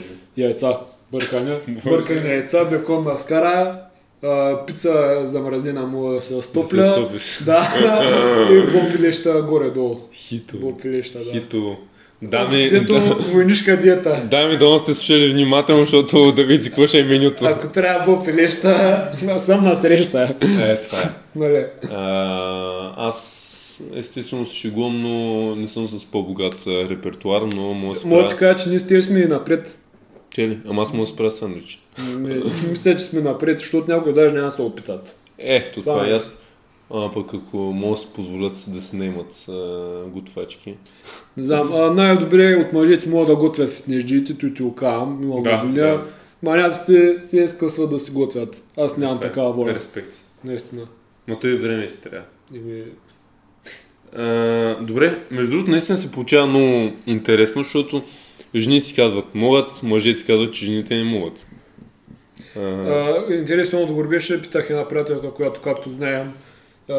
[0.44, 0.78] Яйца,
[1.12, 3.82] бъркане, бъркане яйца, бекон маскара,
[4.24, 6.94] а, пица замразена мога да се Да стопля.
[6.94, 7.42] стопиш.
[7.46, 7.72] Да,
[8.52, 10.00] и бопилеща горе-долу.
[10.14, 10.58] Хито.
[10.60, 11.26] Бопилеща, да.
[11.32, 11.78] Хито.
[12.22, 14.22] Дами, Взето да, войнишка диета.
[14.32, 17.46] дами, да сте слушали внимателно, защото да видите какво ще е менюто.
[17.46, 20.36] Ако трябва бопилеща, съм на среща.
[20.62, 21.10] Е, това е.
[21.36, 21.66] Нали?
[21.92, 23.44] А, аз
[23.96, 28.36] естествено се шегувам, но не съм с по-богат репертуар, но мога да се Мога да
[28.36, 29.78] кажа, че ние с тези сме и напред.
[30.36, 30.60] Те ли?
[30.70, 31.82] Ама аз мога да се правя сандвич.
[32.00, 32.36] Не,
[32.70, 35.16] мисля, че сме напред, защото някои даже няма да се опитат.
[35.40, 36.14] Ето, това, Това е е.
[36.14, 36.32] ясно.
[36.94, 38.82] А пък ако могат да си позволят да
[39.50, 40.78] а, готвачки.
[41.38, 45.20] Не знам, а, най-добре от мъжете могат да готвят в неждите, той ти го казвам,
[45.24, 46.04] има Да, го да.
[46.44, 48.64] Маняците се изкъсват да си готвят.
[48.78, 49.30] Аз нямам Това е.
[49.30, 49.74] такава воля.
[49.74, 50.14] Респект.
[50.44, 50.82] Наистина.
[51.28, 52.26] Но той време си трябва.
[52.56, 52.84] Еми,
[54.18, 58.04] А, добре, между другото, наистина се получава много интересно, защото
[58.56, 61.48] жени си казват могат, мъжете си казват, че жените не могат.
[62.58, 66.32] А, А, интересен отговор беше, питах една приятелка, която, както знаем,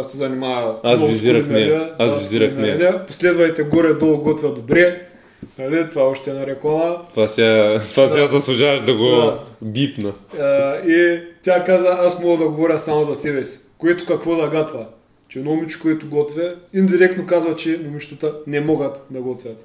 [0.03, 1.95] се занимава Аз визирах нея.
[1.99, 3.07] Аз Да, визирах кулинария.
[3.07, 5.07] Последвайте горе-долу готвя добре.
[5.59, 5.87] Нали?
[5.91, 7.07] Това още е на реклама.
[7.11, 9.39] това сега, това сега заслужаваш да го Да.
[9.63, 10.13] бипна.
[10.41, 13.61] А, и тя каза, аз мога да говоря само за себе си.
[13.79, 14.87] Което какво да гатва?
[15.29, 19.65] Че момиче, което готвя, индиректно казва, че момичетата не могат да готвят.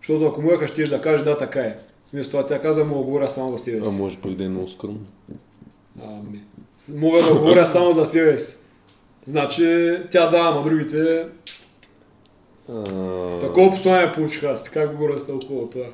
[0.00, 1.76] Защото ако можеха, ще да кажеш, да, така е.
[2.12, 3.98] Вместо това тя каза, мога да говоря само за себе А си.
[3.98, 5.00] може пък да е много скромно.
[6.04, 6.40] Ами,
[6.94, 8.56] мога да говоря само за себе си.
[9.28, 11.24] Значи, тя да, ама другите...
[12.68, 14.68] А, Такова послание получиха аз.
[14.68, 15.86] Как го разтълкува това?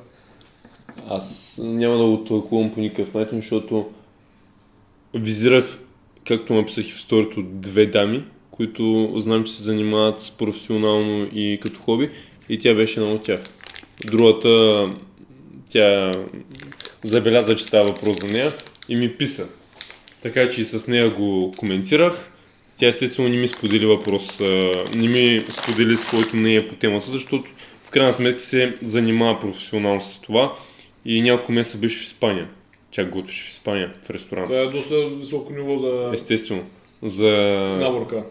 [1.09, 3.89] Аз няма да го тълкувам по никакъв начин, защото
[5.13, 5.79] визирах,
[6.27, 11.79] както написах и в сторито, две дами, които знам, че се занимават професионално и като
[11.79, 12.09] хоби,
[12.49, 13.39] и тя беше една от тях.
[14.05, 14.89] Другата,
[15.69, 16.11] тя
[17.03, 18.53] забеляза, че става въпрос за нея
[18.89, 19.47] и ми писа.
[20.21, 22.31] Така че и с нея го коментирах.
[22.77, 24.39] Тя естествено не ми сподели въпрос,
[24.95, 27.51] не ми сподели своето мнение по темата, защото
[27.83, 30.53] в крайна сметка се занимава професионално с това
[31.05, 32.47] и няколко месеца беше в Испания.
[32.91, 34.49] Тя готвеше в Испания, в ресторант.
[34.49, 36.63] Това е доста високо ниво за Естествено.
[37.01, 37.31] За...
[37.81, 38.23] наборка.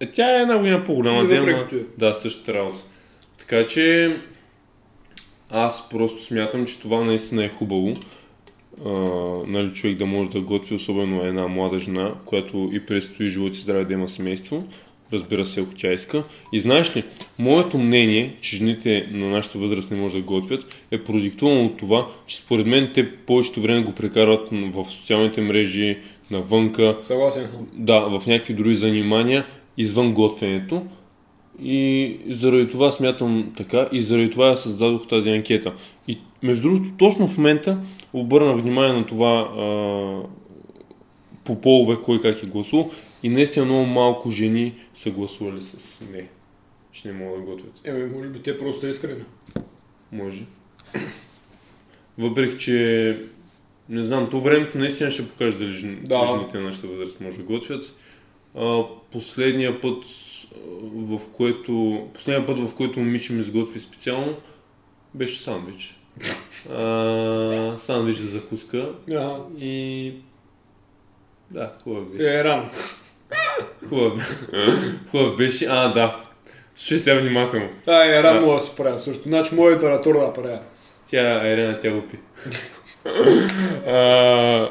[0.00, 1.68] Е, Тя е една година по-голяма тема.
[1.98, 2.80] Да, същата работа.
[3.38, 4.16] Така че
[5.50, 7.96] аз просто смятам, че това наистина е хубаво.
[8.86, 8.90] А,
[9.46, 13.58] нали, човек да може да готви, особено една млада жена, която и предстои живот и
[13.58, 14.64] здраве да има семейство.
[15.12, 16.24] Разбира се, ако тя иска.
[16.52, 17.04] И знаеш ли,
[17.38, 22.08] моето мнение, че жените на нашата възраст не може да готвят, е продиктувано от това,
[22.26, 25.98] че според мен те повечето време го прекарват в социалните мрежи,
[26.30, 30.82] навънка, Съгласен да, в някакви други занимания извън готвенето.
[31.60, 35.74] И заради това смятам така и заради това я създадох тази анкета.
[36.08, 37.78] И между другото, точно в момента
[38.12, 39.62] обърна внимание на това а,
[41.44, 42.90] по полове кой как е гласувал
[43.22, 46.28] и наистина много малко жени са гласували с не,
[46.92, 47.80] че не могат да готвят.
[47.84, 49.22] Еми, може би те просто искрени.
[50.12, 50.44] Може.
[52.18, 53.16] Въпреки, че
[53.88, 56.00] не знам, то времето наистина ще покаже дали жен...
[56.04, 56.26] Да.
[56.26, 57.94] жените на нашата възраст може да готвят.
[58.54, 58.82] А,
[59.12, 60.04] последния път,
[60.94, 64.36] в което, последния път, в който момиче ми изготви специално,
[65.14, 66.00] беше сандвич.
[66.70, 69.36] А, сандвич за закуска Ага.
[69.58, 70.14] и...
[71.50, 72.38] Да, хубав беше.
[72.38, 72.68] Е, рано.
[73.88, 74.42] Хубав,
[75.10, 75.66] хубав беше.
[75.70, 76.24] А, да.
[76.74, 77.68] Слушай сега внимателно.
[77.86, 79.22] А, е, рано мога да се правя също.
[79.22, 80.60] Значи, моята ратура да правя.
[81.06, 82.16] Тя, Ерена, тя го пи.
[83.86, 84.70] А,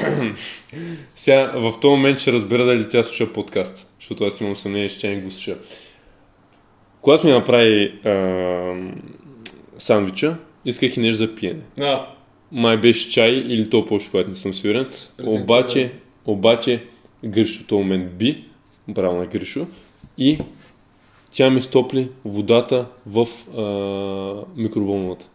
[1.16, 5.00] Сега, в този момент ще разбера дали тя слуша подкаст, защото аз имам съмнение, че
[5.00, 5.56] тя не го слуша.
[7.00, 8.74] Когато ми направи а,
[9.78, 11.60] сандвича, исках и нещо за пиене.
[11.80, 12.06] А,
[12.52, 14.88] Май беше чай или то по шоколад, не съм сигурен.
[15.24, 15.92] Обаче,
[16.26, 16.84] обаче
[17.24, 18.44] Гришо този момент би,
[18.88, 19.66] браво на Гришо,
[20.18, 20.38] и
[21.32, 23.28] тя ми стопли водата в
[23.58, 25.26] а, микроволновата.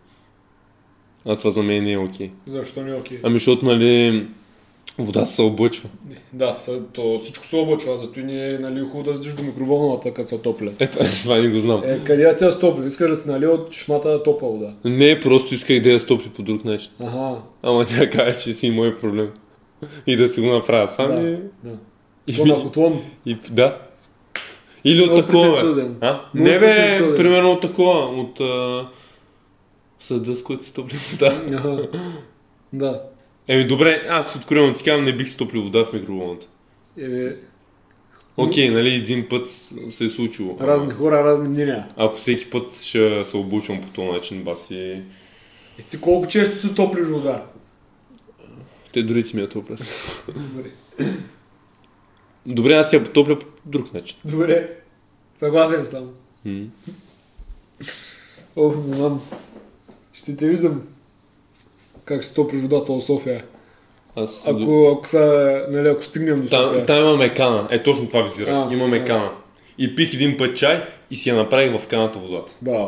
[1.26, 2.32] А това за мен не е окей.
[2.45, 3.20] защо не е окей?
[3.24, 4.28] Ами защото, нали,
[4.98, 5.89] Водата се облъчва.
[6.34, 6.58] Да,
[6.93, 10.30] то всичко се облъчва, зато и не е нали, хубаво да седиш до микроволновата, като
[10.30, 10.72] се топля.
[10.80, 11.82] Ето, това не го знам.
[11.86, 12.88] Е, къде я тя стопли?
[12.88, 14.74] Искаш да ти нали от шмата топла вода.
[14.86, 16.91] Не, просто исках да я стопли по друг начин.
[17.00, 19.30] Ага, Ама тя каже, че си мой проблем.
[20.08, 21.28] И да си го направя сам да.
[21.28, 21.38] и...
[21.64, 21.78] да.
[22.28, 23.02] и, То на котлон.
[23.26, 23.78] и, да.
[24.84, 25.89] Или от такова.
[26.02, 26.22] А?
[26.34, 28.22] Не бе, примерно от такова.
[28.22, 28.89] От а...
[30.00, 31.41] съда, с който се топли вода.
[31.48, 31.88] Ага.
[32.74, 33.02] Да.
[33.48, 36.48] Еми добре, аз откровено ти казвам, не бих стоплил вода в микроволната.
[36.98, 37.36] Е,
[38.38, 39.48] Окей, нали, един път
[39.89, 40.58] се е случило.
[40.62, 41.89] разни хора, разни мнения.
[41.98, 45.02] Ако всеки път ще се обучвам по този начин, баси...
[45.80, 47.46] И ти колко често се топлиш вода?
[48.93, 49.80] Те дори ти ми я топлят.
[50.28, 50.70] Добре.
[52.46, 54.18] Добре, аз я топля по друг начин.
[54.26, 54.70] Добре.
[55.36, 56.10] Съгласен съм.
[56.46, 56.66] М.
[58.56, 59.22] Ох, не знам.
[60.14, 60.82] Ще те виждам
[62.06, 63.43] как се топлиш водата в София.
[64.16, 64.43] Аз...
[64.47, 66.86] Ако, ако, са, нали, ако стигнем до София.
[66.86, 67.68] там имаме кана.
[67.72, 68.53] Е, точно това визирах.
[68.53, 69.03] А, имаме а.
[69.03, 69.32] кана.
[69.78, 72.53] И пих един път чай и си я направих в каната водата.
[72.62, 72.88] Да.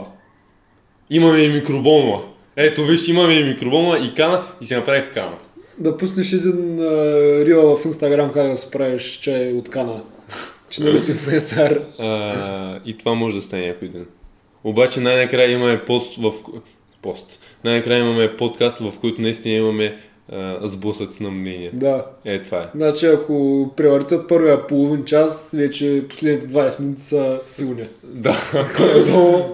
[1.09, 2.24] Имаме и микроволнова.
[2.55, 5.45] Ето, виж, имаме и микроволнова и кана и си направих в каната.
[5.78, 10.03] Да пуснеш един а, рил в Инстаграм как да се правиш чай от кана.
[10.70, 11.82] Че нали си инфлуенсър.
[11.99, 14.05] А, и това може да стане някой ден.
[14.63, 16.34] Обаче най-накрая имаме пост в...
[17.02, 17.39] Пост.
[17.64, 19.98] Най-накрая имаме подкаст, в който наистина имаме
[20.32, 21.72] а, сблъсъци на мнения.
[21.74, 22.06] Да.
[22.26, 22.68] Е, това е.
[22.76, 27.84] Значи ако превъртят първия половин час, вече последните 20 минути са сигурни.
[28.04, 28.38] Да.
[28.78, 29.45] Което,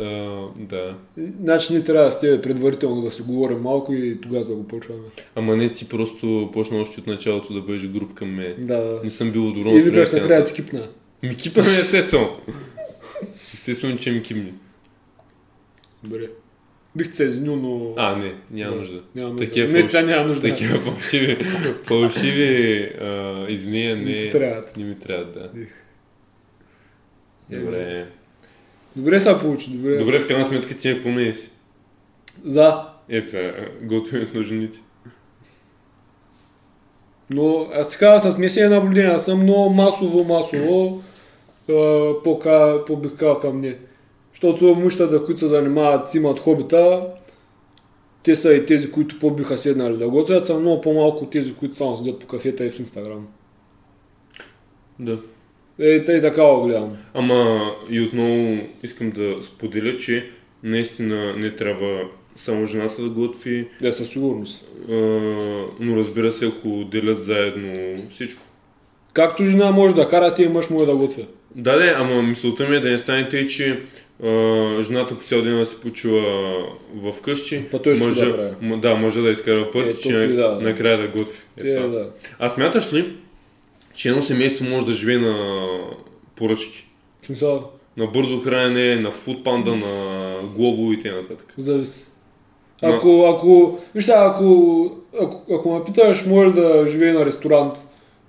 [0.00, 0.94] А, да.
[1.40, 5.02] значи ние трябва с тебе предварително да си говорим малко и тогава да го почваме.
[5.34, 8.54] Ама не ти просто почна още от началото да бъдеш груп към мен.
[8.58, 9.00] Да, да.
[9.04, 10.22] Не съм бил добро И викаш настроение.
[10.22, 10.88] накрая ти кипна.
[11.22, 12.28] Ми кипаме естествено.
[13.54, 14.52] Естествено, че ми кимни.
[16.04, 16.26] Добре.
[16.96, 17.94] Бих се извинил, но...
[17.96, 19.02] А, не, няма Да, нужда.
[19.14, 19.46] Няма нужда.
[19.46, 20.48] Такива Не, сега няма нужда.
[20.48, 21.44] Такива фалшиви,
[21.84, 24.76] фалшиви а, извинения Не не, трябват.
[24.76, 25.48] не ми трябват, да.
[25.54, 25.84] Дих.
[27.50, 28.06] Добре.
[28.96, 29.96] Добре се получи, добре.
[29.96, 31.50] Добре, в крайна сметка ти какво мнение си?
[32.44, 32.86] За.
[33.08, 34.80] Е, са готвенето на жените.
[37.30, 41.02] Но аз така с смесени наблюдения съм много масово, масово
[42.86, 43.78] по-бих казал към не.
[44.42, 47.00] Защото мъщата, които се занимават, имат хобита,
[48.22, 51.76] те са и тези, които по-биха седнали да готвят, са много по-малко от тези, които
[51.76, 53.26] само седят по кафета и в Инстаграм.
[54.98, 55.18] Да.
[55.78, 56.96] Е, тъй така го гледам.
[57.14, 60.30] Ама и отново искам да споделя, че
[60.62, 62.00] наистина не трябва
[62.36, 64.64] само жената да готви, Да, със сигурност.
[64.90, 64.92] а,
[65.80, 68.42] но разбира се, ако делят заедно всичко.
[69.12, 71.22] Както жена може да кара, ти мъж може да готвя.
[71.54, 73.82] Да, да, ама мисълта ми е да не стане тъй, че
[74.22, 76.22] а, жената по цял ден да се почива
[76.94, 77.64] в къщи.
[77.70, 78.54] Па той мъжа, да прави.
[78.60, 80.58] м- да, изкара път, Е, че да, да.
[80.60, 81.38] накрая да готви.
[81.64, 81.86] Е, Е, това.
[81.88, 82.08] да.
[82.38, 83.16] А смяташ ли,
[83.94, 85.66] че едно семейство може да живее на
[86.36, 86.86] поръчки?
[87.22, 91.22] В смисъл, На бързо хранене, на фудпанда, на глово и т.н.
[91.58, 92.04] зависи.
[92.82, 94.90] Ако, ако, виж сега, ако,
[95.22, 97.74] ако, ако ме питаш, може да живее на ресторант,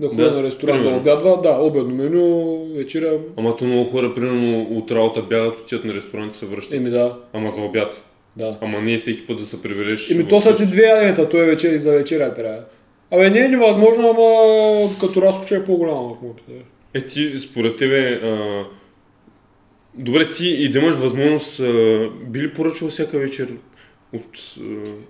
[0.03, 1.01] да ходя Да, на ресторант да примерно.
[1.01, 5.93] обядва, да, обедно меню, вечеря, Ама то много хора, примерно, от работа бягат, отиват на
[5.93, 6.73] ресторант и се връщат.
[6.73, 8.03] еми да, Ама за обяд.
[8.37, 8.57] да.
[8.61, 10.11] Ама не всеки път да се прибереш.
[10.11, 12.59] Еми то са ти две яденета, той е вечер и за вечеря трябва.
[13.11, 14.29] Абе не е невъзможно, ама
[14.99, 16.63] като разкоч е по-голямо, ако ме питаш.
[16.93, 18.63] Е, ти, според тебе, а...
[19.95, 21.73] добре, ти и да имаш възможност, а...
[22.27, 23.47] би ли поръчал всяка вечер
[24.13, 24.55] от...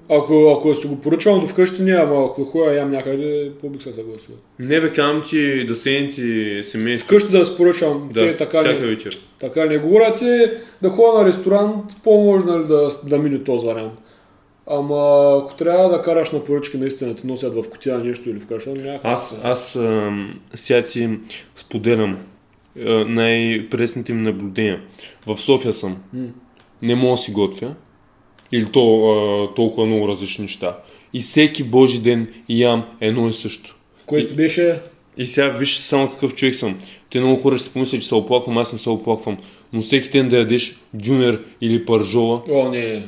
[0.09, 0.15] А...
[0.15, 3.93] Ако, ако си го поръчвам до вкъщи, не, ама ако ходя ям някъде, по-бих се
[3.93, 4.35] съгласил.
[4.59, 7.07] Не бе, казвам ти да седнете семейство.
[7.07, 9.19] Вкъщи да си поръчвам, Да, те така всяка не, вечер.
[9.39, 10.45] така не говоря ти
[10.81, 13.93] да ходя на ресторант, по-може нали, да, да мине този вариант.
[14.67, 18.47] Ама ако трябва да караш на поръчки, наистина ти носят в кутия нещо или в
[18.47, 19.01] кашон, някак.
[19.03, 20.11] Аз, аз а...
[20.53, 21.19] сега ти
[21.55, 22.17] споделям
[23.07, 24.81] най-пресните ми наблюдения.
[25.27, 25.97] В София съм.
[26.13, 26.27] М.
[26.81, 27.75] Не мога да си готвя.
[28.51, 30.73] Или то, а, толкова много различни неща.
[31.13, 33.75] И всеки божи ден ям едно и също.
[34.05, 34.79] Което беше...
[35.17, 36.77] И сега виж само какъв човек съм.
[37.09, 39.37] Те много хора ще си помислят, че се оплаквам, аз не се оплаквам.
[39.73, 43.07] Но всеки ден да ядеш дюнер или паржола, О, не,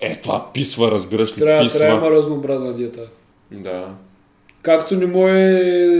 [0.00, 1.40] е това писва, разбираш ли?
[1.40, 1.78] Трябва, писва.
[1.78, 3.08] трябва разнообразна диета.
[3.50, 3.94] Да.
[4.62, 5.32] Както не може,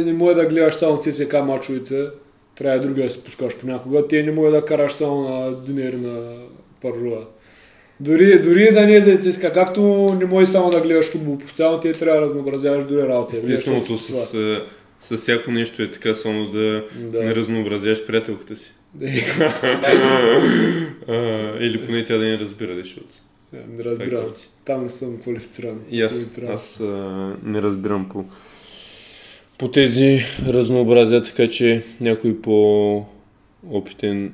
[0.05, 2.07] не може да гледаш само ЦСК мачовете,
[2.55, 4.09] трябва и другия да се пускаш понякога.
[4.09, 6.33] Те не може да караш само на дюнер на
[6.83, 7.27] паржула.
[8.01, 11.81] Дори, дори да не е за ЦСКА, както не може само да гледаш футбол постоянно,
[11.81, 13.37] те трябва да разнообразяваш дори работа.
[13.37, 14.63] Естественото с, а,
[15.01, 17.25] с всяко нещо е така, само да, Да.
[17.25, 18.73] не разнообразяваш приятелката си.
[21.61, 23.07] Или поне тя да не разбира, защото.
[23.53, 24.25] не разбирам.
[24.65, 25.81] Там не съм квалифициран.
[25.91, 28.25] И аз, аз а, не разбирам по
[29.59, 34.33] по тези разнообразия, така че някой по-опитен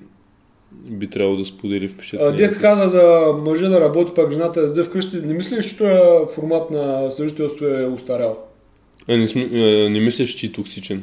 [0.72, 2.36] би трябвало да сподели впечатлението.
[2.36, 5.16] Дед каза за мъжа да работи, пак жената да седи вкъщи.
[5.16, 8.38] Не мислиш, че този формат на съжителство е устарял?
[9.08, 9.38] А не, см...
[9.38, 11.02] а, не мислиш, че е токсичен?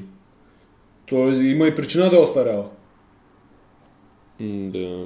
[1.06, 2.66] Тоест има и причина да е остаряла.
[4.40, 5.06] М, Да.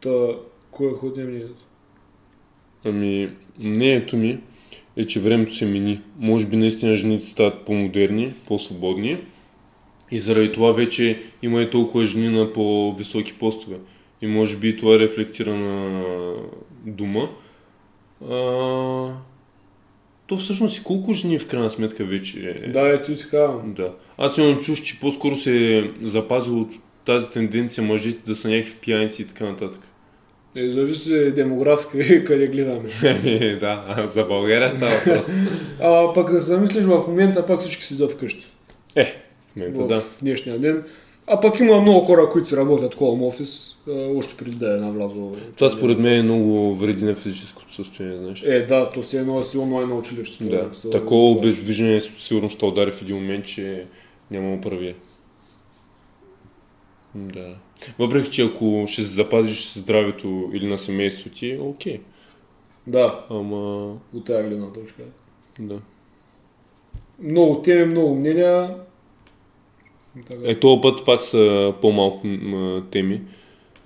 [0.00, 0.26] Та,
[0.70, 1.66] кой е ходи мнението?
[2.84, 4.38] Ами, мнението ми
[4.96, 6.00] е, че времето се мини.
[6.18, 9.18] Може би наистина жените стават по-модерни, по-свободни.
[10.10, 13.76] И заради това вече има и толкова жени на по-високи постове.
[14.22, 16.02] И може би това рефлектира на
[16.86, 17.30] дума.
[18.22, 18.36] А,
[20.26, 22.72] то всъщност и колко жени в крайна сметка вече е.
[22.72, 23.48] Да, ето така.
[23.66, 23.92] Да.
[24.18, 26.70] Аз имам чуш, че по-скоро се е запазил от
[27.04, 29.80] тази тенденция мъжете да са някакви пияници и така нататък.
[30.54, 32.88] Е, зависи демографски къде гледаме.
[33.60, 35.26] да, а за България става въпрос.
[35.80, 38.46] А пък да се замислиш в момента, пак всички седят вкъщи.
[38.94, 40.02] Е, момента в да.
[40.22, 40.84] днешния ден.
[41.26, 44.80] А пък има много хора, които си работят home офис, а, още преди да е
[44.80, 45.32] навлязло.
[45.56, 48.42] Това според мен е много вреди на физическото състояние, знаеш.
[48.42, 50.50] Е, да, то си е едно си онлайн на училището.
[50.50, 50.68] да.
[50.72, 53.86] Са- Такова обездвижение сигурно ще удари в един момент, че
[54.30, 54.94] няма оправие.
[57.14, 57.56] Да.
[57.98, 62.00] Въпреки, че ако ще се запазиш здравето или на семейството ти, е окей.
[62.86, 65.02] Да, Ама, от тази гледна точка.
[65.60, 65.78] да.
[67.22, 68.76] Много теми, много мнения.
[70.30, 70.40] Така.
[70.44, 73.20] Е, този път пак са по-малко м, теми.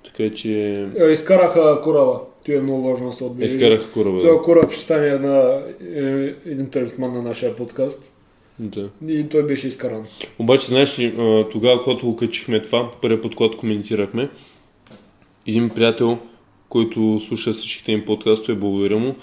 [0.04, 0.50] Така че
[0.98, 2.20] Е, изкараха кораба.
[2.44, 3.54] Това е много важно да се отбележи.
[3.56, 4.18] изкараха кораба.
[4.18, 4.42] Това Да.
[4.42, 5.60] кораб ще стане една,
[5.94, 6.00] е,
[6.46, 8.12] един талисман на нашия подкаст.
[8.58, 8.88] да.
[9.08, 10.06] И той беше изкаран.
[10.38, 11.14] Обаче, знаеш ли,
[11.52, 14.30] тогава, когато го качихме това, първият път, когато коментирахме,
[15.46, 16.18] един приятел,
[16.68, 19.14] който слуша всичките им подкастове, благодаря му,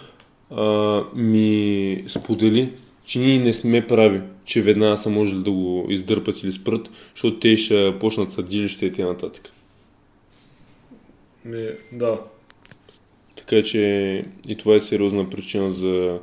[0.52, 2.70] а, ми сподели,
[3.10, 7.40] че ние не сме прави, че веднага са можели да го издърпат или спрат, защото
[7.40, 9.30] те ще почнат съдилище и т.н.
[11.46, 12.20] Ми, да.
[13.38, 13.80] Така че
[14.48, 16.20] и това е сериозна причина за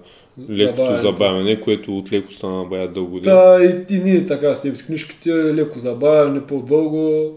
[0.50, 1.02] лекото Забавянето.
[1.02, 3.32] забавяне, което от леко стана бая дълго ден.
[3.34, 7.32] Та и, и ние така с теб с книжките, леко забавяне, по-дълго.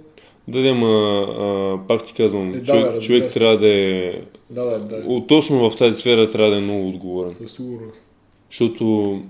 [0.47, 4.21] Да, да, ма, а, пак ти казвам, Е, да, човек, разбира човек трябва да е
[4.49, 5.27] Да, да, да.
[5.27, 7.31] Точно в тази сфера трябва да е много отговорен.
[7.31, 8.08] Със сигурност.
[8.49, 9.21] Защото,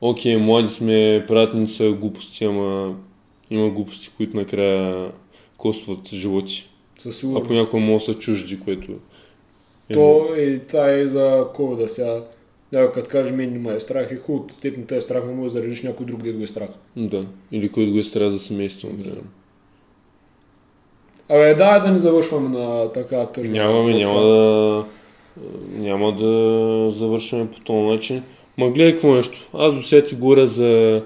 [0.00, 2.96] окей, млади сме, пратни са глупости, ама
[3.50, 5.12] има глупости, които накрая
[5.56, 6.70] костват животи.
[6.98, 7.46] Със А сигурност.
[7.46, 8.92] понякога могат да са чужди, което
[9.88, 9.94] е...
[9.94, 12.24] То и това е за ковида сега.
[12.72, 14.46] Да, като кажеш, мен не ме е страх, е хубаво.
[14.60, 16.68] Теб не те е страх, но може да заредиш някой друг, да го е страх.
[16.96, 17.26] Да.
[17.52, 19.18] Или който го е страх за семейство, например.
[21.28, 23.52] Абе, да, да не завършваме на така тъжна.
[23.52, 24.84] Нямаме, няма да...
[25.72, 28.22] Няма да завършваме по този начин.
[28.58, 29.48] Ма гледай какво нещо.
[29.54, 31.02] Аз до сега ти говоря за,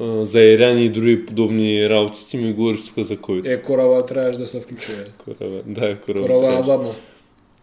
[0.00, 2.26] а, за Ирани и други подобни работи.
[2.30, 3.54] Ти ми говориш тук за COVID.
[3.54, 4.92] Е, кораба трябваше да се включи.
[5.24, 6.26] Кораба, да, кораба.
[6.26, 6.90] Кораба на задна.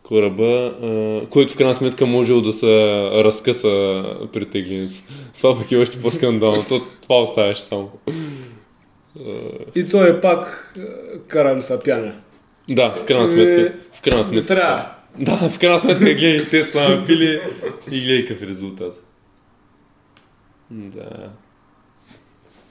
[0.03, 2.67] Кораба, а, който в крайна сметка можел да се
[3.23, 4.95] разкъса притеглението.
[5.37, 6.63] Това пък е още по-скандално.
[6.69, 7.89] То, това оставяш само.
[9.75, 10.81] И той е пак е,
[11.27, 11.79] карали са.
[12.69, 13.73] Да, в крайна Е, сметка.
[13.93, 14.47] В крайна сметка.
[14.47, 14.85] трябва.
[15.20, 17.39] Да, в крайна сметка гледай, те са напили
[17.91, 19.03] и гледай какъв резултат.
[20.72, 21.32] Да.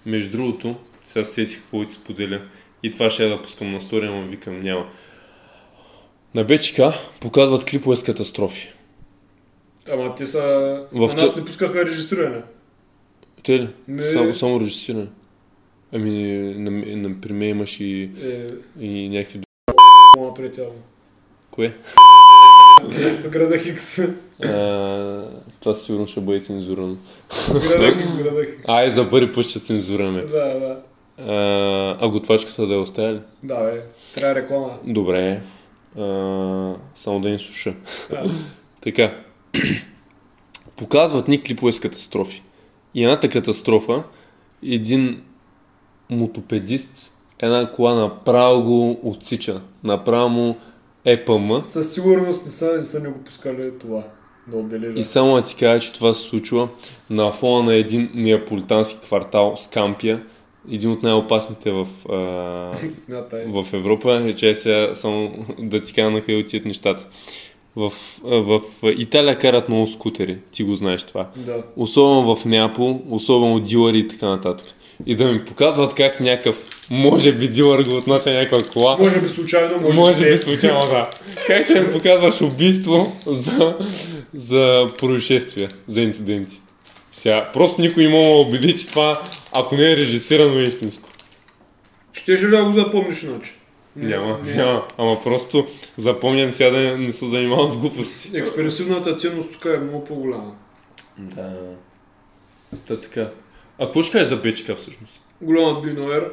[0.06, 2.42] Между другото, сега се сетих какво ти споделя.
[2.82, 4.90] И това ще я да пускам на стория, но викам няма.
[6.34, 6.80] На БЧК
[7.20, 8.72] показват клипове с катастрофи.
[9.92, 10.40] Ама те са...
[10.92, 12.42] В На нас не пускаха регистриране.
[13.44, 13.68] Те ли?
[13.88, 14.02] Не.
[14.02, 15.06] Само, само режисиране.
[15.92, 16.12] Ами,
[16.56, 18.50] на, на, при мен имаш и, Е,
[18.84, 19.40] и някакви...
[20.36, 20.72] приятел.
[21.50, 21.76] Кое?
[23.28, 23.98] Града Хикс.
[23.98, 25.22] А,
[25.60, 26.96] това сигурно ще бъде цензурано.
[27.48, 28.68] Града Хикс, града Хикс.
[28.68, 30.20] Ай, за първи път ще цензураме.
[30.20, 30.80] Да, да.
[31.18, 33.20] А, а готвачката да я оставя ли?
[33.44, 33.82] Да, бе.
[34.14, 34.70] Трябва реклама.
[34.84, 35.42] Добре.
[35.98, 37.74] А, само да ни слуша.
[38.10, 38.24] Да.
[38.80, 39.14] Така.
[40.76, 42.42] Показват ни клипове с катастрофи.
[42.94, 44.02] И едната катастрофа,
[44.62, 45.22] един
[46.10, 49.60] мотопедист, една кола направо го отсича.
[49.84, 50.56] Направо му
[51.12, 51.60] ЕПМ.
[51.62, 54.04] Със сигурност не са, не са не го пускали това
[54.46, 54.98] да отбележат.
[54.98, 56.68] И само да ти кажа, че това се случва
[57.10, 60.22] на фона на един неаполитански квартал Скампия,
[60.72, 63.44] един от най-опасните в, а, Смятай.
[63.46, 64.22] в Европа.
[64.26, 67.06] Е, че сега само да ти кажа на къде отиват нещата.
[67.76, 67.92] В,
[68.22, 71.28] в Италия карат много скутери, ти го знаеш това.
[71.36, 71.62] Да.
[71.76, 74.66] Особено в Неапол, особено дилъри и така нататък.
[75.06, 79.28] И да ми показват как някакъв, може би дилър го отнася някаква кола, Може би
[79.28, 80.30] случайно, може, може не.
[80.30, 81.10] би случайно, да.
[81.46, 83.78] Как ще ми показваш убийство за,
[84.34, 86.60] за происшествия, за инциденти?
[87.12, 89.22] Сега, просто никой не мога да убеди, че това,
[89.52, 91.08] ако не е режисирано, е истинско.
[92.12, 93.52] Ще ли да го запомниш иначе?
[93.96, 94.86] Няма, няма.
[94.98, 95.66] Ама просто
[95.96, 98.30] запомням сега да не, не се занимавам с глупости.
[98.34, 100.52] Експресивната ценност тук е много по-голяма.
[101.18, 101.52] Да.
[102.86, 103.28] Та така.
[103.78, 105.20] А какво ще кажеш за Бечка всъщност?
[105.40, 106.30] Голямът биновер.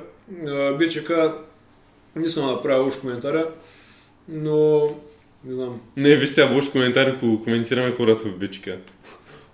[0.80, 1.12] БЧК
[2.16, 3.48] не искам да направя лош коментаря,
[4.30, 4.88] но
[5.46, 5.82] не знам.
[5.98, 8.78] Не, виж сега лош коментар, ако коментираме хората в Бечка.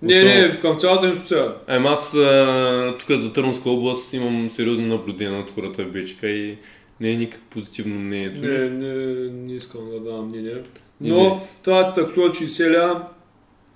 [0.02, 1.54] Не, не, към цялата институция.
[1.68, 6.58] Ами аз а, тук за Търновска област имам сериозно наблюдение над хората в Бечка и
[7.02, 8.42] не е никак позитивно мнението.
[8.42, 8.96] Не, не,
[9.32, 10.64] не искам да давам мнение.
[11.02, 11.42] Не, Но не.
[11.64, 13.08] това ти таксува 60 ля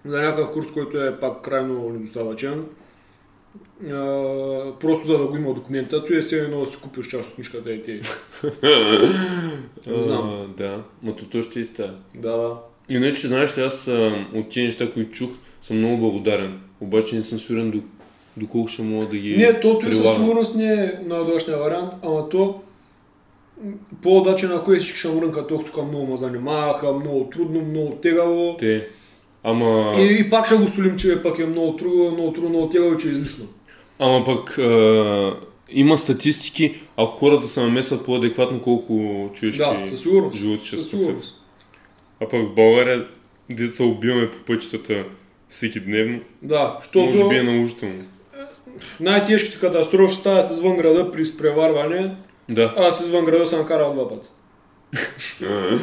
[0.05, 2.65] за някакъв курс, който е пак крайно недостатъчен.
[4.79, 7.35] Просто за да го има документа, то е все едно да си купиш част от
[7.35, 7.91] книжката и ти.
[9.87, 10.53] Не знам.
[10.57, 11.93] Да, но то той ще и става.
[12.15, 12.53] Да, да.
[12.89, 15.29] Иначе, знаеш ли, аз а, от тези неща, които чух,
[15.61, 16.59] съм много благодарен.
[16.81, 17.81] Обаче не съм сигурен до,
[18.37, 22.29] доколко ще мога да ги Не, то и със сигурност не е най-удачният вариант, ама
[22.29, 22.61] то
[24.01, 28.55] по-удачен, ако е всички ще мрънка, тук много ме занимаваха, много трудно, много тегаво.
[28.59, 28.87] Те.
[29.43, 32.69] Ама, И, и пак ще го солим, че пак е много трудно, много трудно, много
[32.69, 33.45] тегаво че е излишно.
[33.99, 35.33] Ама пък а,
[35.69, 38.93] има статистики, ако хората се намесват по-адекватно, колко
[39.33, 40.37] човешки Да, със сигурност.
[40.37, 41.21] животи ще спасят.
[42.21, 43.07] А пък в България,
[43.49, 45.03] деца убиваме по пътищата
[45.49, 48.03] всеки дневно, Да, защото може би е наложително.
[48.99, 52.15] най-тежките катастрофи стават извън града при изпреварване,
[52.49, 52.73] Да.
[52.77, 54.27] аз извън града съм карал два пъти.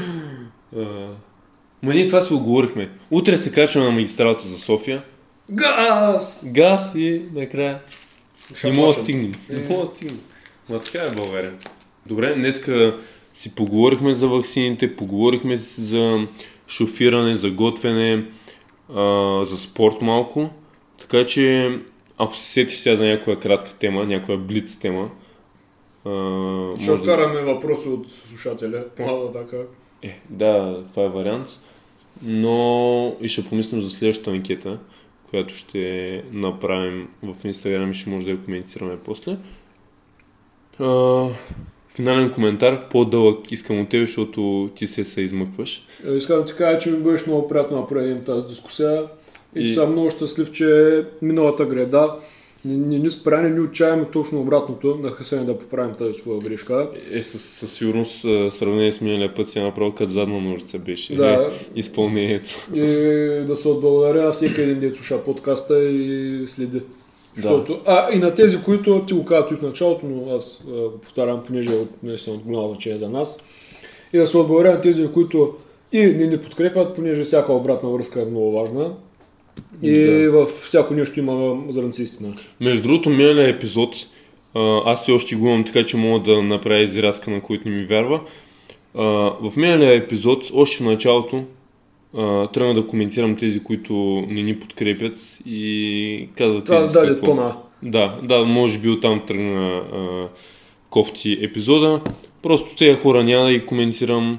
[1.83, 2.91] Ма ние това си оговорихме.
[3.11, 5.03] Утре се качваме на магистралата за София.
[5.51, 6.45] Газ!
[6.47, 7.81] Газ и накрая.
[8.65, 9.33] Не мога да стигнем.
[9.49, 10.21] Не мога да стигнем.
[10.71, 11.55] Ма така е България.
[12.07, 12.99] Добре, днеска
[13.35, 16.27] си поговорихме за ваксините, поговорихме си за
[16.69, 18.27] шофиране, за готвене,
[18.95, 20.51] а, за спорт малко.
[21.01, 21.79] Така че,
[22.19, 25.11] ако се сетиш сега за някоя кратка тема, някоя блиц тема,
[26.05, 26.11] а,
[26.77, 28.85] Ще може откараме въпроси от слушателя.
[28.99, 29.57] Млада така.
[30.03, 31.47] Е, да, това е вариант.
[32.23, 34.79] Но и ще помислим за следващата анкета,
[35.33, 39.37] която ще направим в Инстаграм и ще може да я коментираме после.
[40.79, 41.27] А,
[41.89, 45.87] финален коментар, по-дълъг искам от тебе, защото ти се се измъкваш.
[46.09, 49.05] Е, Искам да ти кажа, че ми беше много приятно да проведем тази дискусия
[49.57, 52.15] и, И- съм много щастлив, че миналата греда
[52.65, 56.39] не, не ни спря, не ни отчаяваме точно обратното, да хасене да поправим тази своя
[56.39, 56.91] грешка.
[57.13, 61.15] Е, със, със сигурност, сравнение с миналия път си я направил като задна ножица беше.
[61.17, 61.33] Да.
[61.33, 62.69] Е, изпълнението.
[62.75, 62.81] И
[63.47, 66.81] да се отблагодаря на всеки един дет слуша подкаста и следи.
[67.37, 70.99] Защото, а и на тези, които ти го казват и в началото, но аз го
[71.03, 73.39] повтарям, понеже е от, наистина от голяма значение за нас.
[74.13, 75.55] И да се отблагодаря на тези, които
[75.93, 78.93] и не ни подкрепят, понеже всяка обратна връзка е много важна.
[79.83, 80.31] И Да.
[80.31, 82.35] във всяко нещо има зранци истина.
[82.61, 83.95] Между другото, миналия епизод,
[84.55, 87.75] а, аз все още го имам така, че мога да направя изрязка, на който не
[87.77, 88.21] ми вярва.
[88.95, 89.03] А,
[89.41, 91.45] в миналия епизод, още в началото,
[92.17, 93.93] а, тръгна да коментирам тези, които
[94.29, 95.17] не ни подкрепят
[95.47, 97.27] и казват еди с даде какво.
[97.27, 97.57] тона.
[97.83, 100.29] Да, да, може би оттам тръгна а,
[100.91, 102.01] кофти епизода.
[102.43, 104.39] Просто тези хора няма да ги коментирам.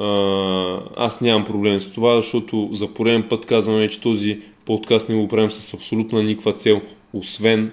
[0.00, 4.40] А, аз нямам проблем с това, защото за пореден път казваме, че този
[4.70, 6.80] подкаст не го правим с абсолютно никаква цел,
[7.12, 7.72] освен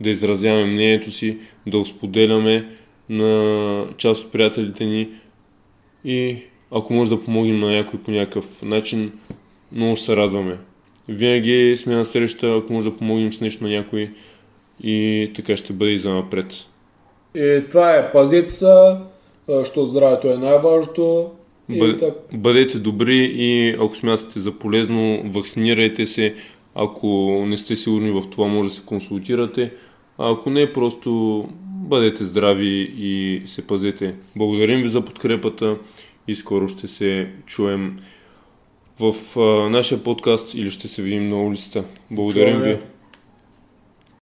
[0.00, 2.68] да изразяваме мнението си, да споделяме
[3.08, 5.08] на част от приятелите ни
[6.04, 6.36] и
[6.70, 9.12] ако може да помогнем на някой по някакъв начин,
[9.72, 10.58] много се радваме.
[11.08, 14.10] Винаги сме на среща, ако може да помогнем с нещо на някой
[14.82, 16.54] и така ще бъде и за напред.
[17.34, 18.98] И това е, пазете се, а,
[19.48, 21.30] защото здравето е най-важното.
[21.70, 26.34] Бъде- так, Бъдете добри и ако смятате за полезно, вакцинирайте се.
[26.74, 27.06] Ако
[27.46, 29.72] не сте сигурни в това, може да се консултирате.
[30.18, 34.14] А ако не, просто бъдете здрави и се пазете.
[34.36, 35.78] Благодарим ви за подкрепата
[36.28, 37.96] и скоро ще се чуем
[39.00, 41.84] в а, нашия подкаст или ще се видим на улицата.
[42.10, 42.72] Благодарим Чуваме.
[42.74, 42.78] ви.